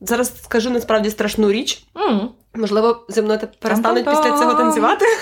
[0.00, 1.86] зараз скажу насправді страшну річ.
[1.94, 2.28] Mm.
[2.54, 5.04] Можливо, зі мною перестануть після цього танцювати.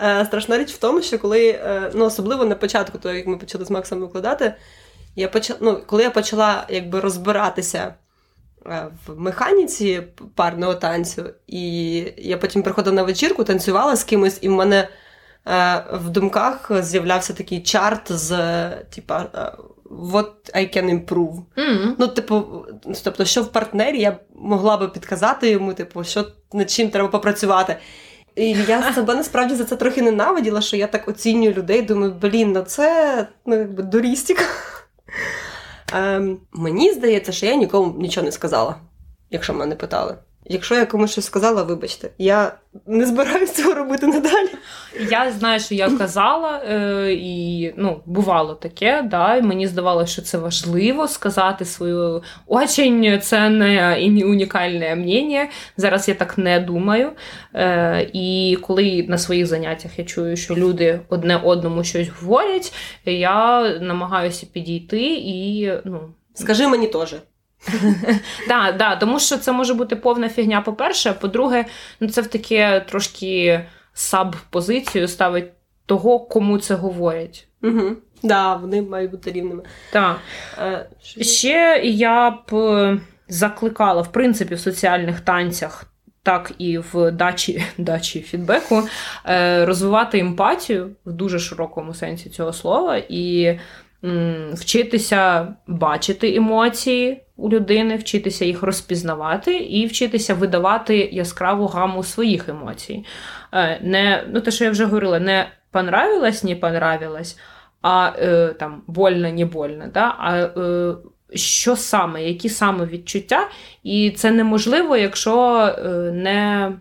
[0.00, 3.36] Е, страшна річ в тому, що коли, е, ну особливо на початку, то як ми
[3.36, 4.54] почали з Максом викладати,
[5.16, 7.94] я почала, ну, коли я почала якби розбиратися
[8.66, 10.02] е, в механіці
[10.34, 14.88] парного танцю, і я потім приходила на вечірку, танцювала з кимось, і в мене.
[15.46, 18.30] Е, в думках з'являвся такий чарт з
[18.70, 19.52] типа е,
[19.90, 21.42] what I can improve.
[21.56, 21.94] Mm-hmm.
[21.98, 22.44] Ну, типу,
[23.04, 27.76] тобто, що в партнері я могла би підказати йому, типу, що над чим треба попрацювати.
[28.36, 32.52] І я себе насправді за це трохи ненавиділа, що я так оцінюю людей, думаю, блін,
[32.52, 34.44] ну це ну, якби дурістика.
[35.92, 38.76] Ем, Мені здається, що я нікому нічого не сказала,
[39.30, 40.16] якщо мене питали.
[40.46, 42.52] Якщо я комусь щось сказала, вибачте, я
[42.86, 44.48] не збираюся цього робити надалі.
[45.10, 50.22] Я знаю, що я казала, е, і ну, бувало таке, да, і мені здавалося, що
[50.22, 55.48] це важливо сказати своє очень ценне і унікальне мнення.
[55.76, 57.10] Зараз я так не думаю.
[57.54, 62.72] Е, І коли на своїх заняттях я чую, що люди одне одному щось говорять,
[63.04, 66.00] я намагаюся підійти і ну.
[66.34, 67.14] Скажи мені теж.
[68.48, 71.12] Так, да, тому що це може бути повна фігня, по-перше.
[71.12, 71.64] По-друге,
[72.00, 73.60] ну це в таке трошки
[73.94, 75.52] саб-позицію ставить
[75.86, 77.48] того, кому це говорять.
[77.62, 77.96] Угу.
[78.22, 79.62] Да, вони мають бути рівними.
[79.92, 80.20] Так.
[80.58, 80.86] Е,
[81.20, 85.84] Ще я б е, закликала, в принципі, в соціальних танцях,
[86.22, 88.82] так і в дачі дачі фідбеку,
[89.26, 92.96] е, розвивати емпатію в дуже широкому сенсі цього слова.
[93.08, 93.58] і
[94.52, 103.04] вчитися бачити емоції у людини, вчитися їх розпізнавати і вчитися видавати яскраву гаму своїх емоцій.
[103.52, 107.38] Е, не, ну те, що я вже говорила, не понравилось, не понравилось,
[107.82, 109.84] а е, там больно, не больно.
[109.94, 110.14] Да?
[110.18, 110.94] А е,
[111.34, 113.48] що саме, які саме відчуття,
[113.82, 115.74] і це неможливо, якщо
[116.12, 116.72] не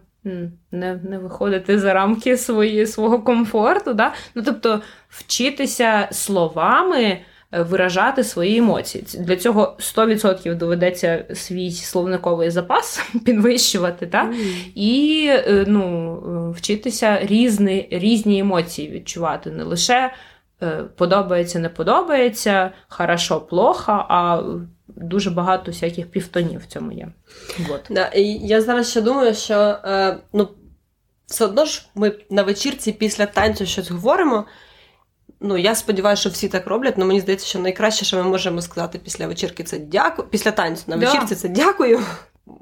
[0.72, 3.94] не не виходити за рамки свої, свого комфорту.
[3.94, 4.14] Да?
[4.36, 7.18] Ну, Тобто вчитися словами
[7.60, 9.06] виражати свої емоції.
[9.20, 14.24] Для цього 100% доведеться свій словниковий запас підвищувати, та?
[14.24, 14.72] Mm.
[14.76, 15.32] і
[15.68, 19.52] ну, вчитися різні, різні емоції відчувати.
[19.52, 20.12] Не лише
[20.96, 24.44] подобається, не подобається, хорошо, плохо, а
[24.88, 27.08] дуже багато всяких півтонів в цьому є.
[27.70, 27.82] Вот.
[27.90, 30.48] Да, і Я зараз ще думаю, що е, ну,
[31.26, 34.46] все одно ж ми на вечірці після танцю щось говоримо.
[35.46, 38.62] Ну, я сподіваюся, що всі так роблять, але мені здається, що найкраще, що ми можемо
[38.62, 40.28] сказати після вечірки, це дякую.
[40.28, 42.02] Після танцю на вечірці це дякую.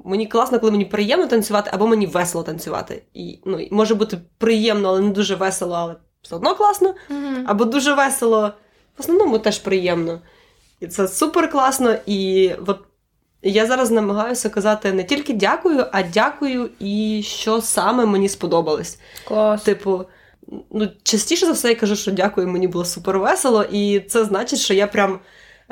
[0.04, 3.02] Мені класно, коли мені приємно танцювати, або мені весело танцювати.
[3.14, 6.94] І ну, може бути приємно, але не дуже весело, але все одно класно.
[7.10, 7.44] Mm-hmm.
[7.46, 8.52] Або дуже весело,
[8.98, 10.20] в основному теж приємно.
[10.80, 11.94] І це супер класно.
[12.06, 12.78] І от
[13.42, 18.98] я зараз намагаюся казати не тільки дякую, а дякую і що саме мені сподобалось.
[19.24, 19.62] Клас.
[19.62, 20.04] Типу,
[20.70, 24.58] ну, частіше за все я кажу, що дякую, мені було супер весело, і це значить,
[24.58, 25.20] що я прям.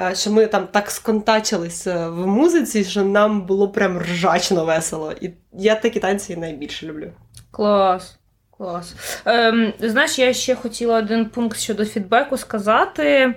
[0.00, 5.12] Е, що ми там так сконтачилися в музиці, що нам було прям ржачно весело.
[5.20, 7.12] І я такі танці найбільше люблю.
[7.50, 8.18] Клас.
[8.58, 8.94] Клас.
[9.24, 13.34] Ем, Знаєш, я ще хотіла один пункт щодо фідбеку сказати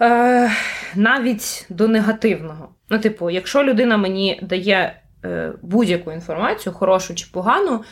[0.00, 0.50] е,
[0.94, 2.68] навіть до негативного.
[2.90, 7.84] Ну, типу, якщо людина мені дає е, будь-яку інформацію, хорошу чи погану,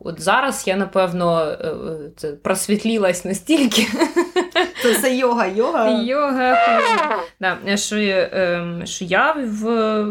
[0.00, 1.74] от зараз я, напевно, е,
[2.16, 3.86] це просвітлілась настільки.
[4.82, 6.02] Це все йога, йога.
[6.02, 6.56] Йога.
[7.40, 10.06] Да, що, ем, що я в,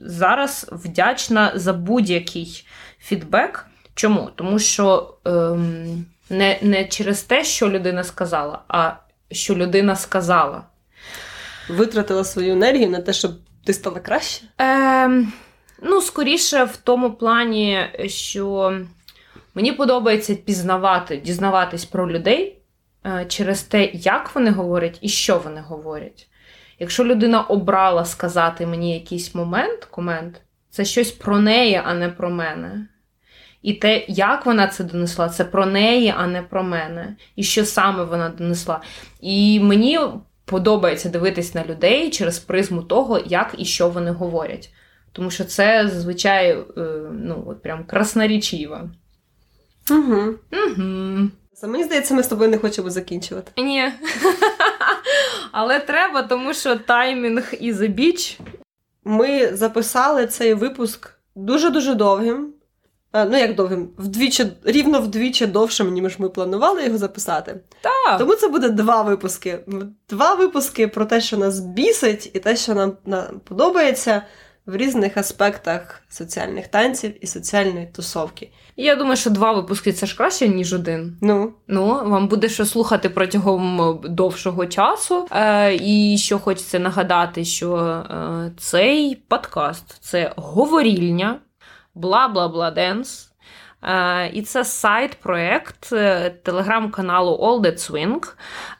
[0.00, 2.66] зараз вдячна за будь-який
[2.98, 3.66] фідбек.
[3.94, 4.30] Чому?
[4.34, 8.92] Тому що ем, не, не через те, що людина сказала, а
[9.30, 10.62] що людина сказала.
[11.68, 13.30] Витратила свою енергію на те, щоб
[13.64, 14.44] ти стала краще?
[14.60, 15.24] Е,
[15.82, 18.78] Ну, скоріше, в тому плані, що
[19.54, 22.58] мені подобається пізнавати, дізнаватись про людей
[23.06, 26.28] е, через те, як вони говорять і що вони говорять.
[26.78, 32.30] Якщо людина обрала сказати мені якийсь момент, комент, це щось про неї, а не про
[32.30, 32.86] мене.
[33.62, 37.16] І те, як вона це донесла, це про неї, а не про мене.
[37.36, 38.80] І що саме вона донесла.
[39.20, 40.00] І мені
[40.44, 44.70] подобається дивитись на людей через призму того, як і що вони говорять.
[45.16, 46.64] Тому що це зазвичай е,
[47.12, 48.80] ну, от прям краснорічиво.
[49.90, 50.34] Угу.
[50.52, 51.28] Угу.
[51.62, 53.62] Мені здається, ми з тобою не хочемо закінчувати.
[53.62, 53.92] Ні.
[55.52, 58.38] Але треба, тому що таймінг і біч.
[59.04, 62.52] Ми записали цей випуск дуже-дуже довгим.
[63.12, 67.60] Е, ну, як довгим, вдвічі, рівно вдвічі довшим, ніж ми планували його записати.
[67.80, 68.18] Так.
[68.18, 69.58] Тому це буде два випуски.
[70.08, 74.22] Два випуски про те, що нас бісить, і те, що нам, нам подобається
[74.66, 78.50] в різних аспектах соціальних танців і соціальної тусовки.
[78.76, 81.16] Я думаю, що два випуски це ж краще, ніж один.
[81.20, 85.26] Ну, Ну, вам буде що слухати протягом довшого часу.
[85.30, 91.40] Е, І що хочеться нагадати, що е, цей подкаст це говорільня
[91.94, 93.25] бла бла бла Денс.
[94.32, 98.32] І це сайт-проект е, телеграм-каналу All That Swing.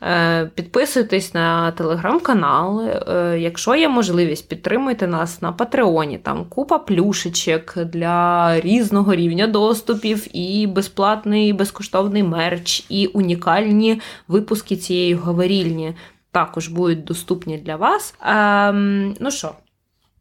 [0.02, 2.80] Е, підписуйтесь на телеграм-канал.
[2.80, 6.18] Е, якщо є можливість, підтримуйте нас на Патреоні.
[6.18, 15.14] Там купа плюшечок для різного рівня доступів, і безплатний безкоштовний мерч, і унікальні випуски цієї
[15.14, 15.94] говорільні
[16.30, 18.14] також будуть доступні для вас.
[18.20, 19.54] Ем, ну що?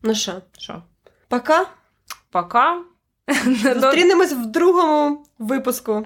[0.03, 0.34] Ну що?
[0.57, 0.82] Що?
[1.28, 1.65] Пока.
[2.32, 2.82] Пока.
[3.76, 6.05] Зустрінемось в другому випуску.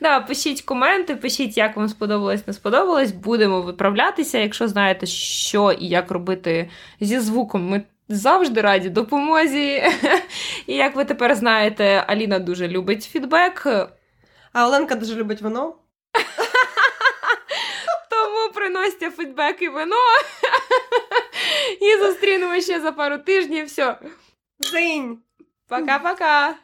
[0.00, 3.12] Да, Пишіть коменти, пишіть, як вам сподобалось, не сподобалось.
[3.12, 4.38] Будемо виправлятися.
[4.38, 9.82] Якщо знаєте, що і як робити зі звуком, ми завжди раді допомозі.
[10.66, 13.66] І як ви тепер знаєте, Аліна дуже любить фідбек.
[14.52, 15.74] А Оленка дуже любить вино.
[18.10, 19.96] Тому приносьте фідбек і вино.
[21.80, 23.66] І зустрінемося ще за пару тижнів.
[23.66, 23.98] Все.
[24.58, 25.18] Зинь!
[25.70, 26.58] Пока-пока!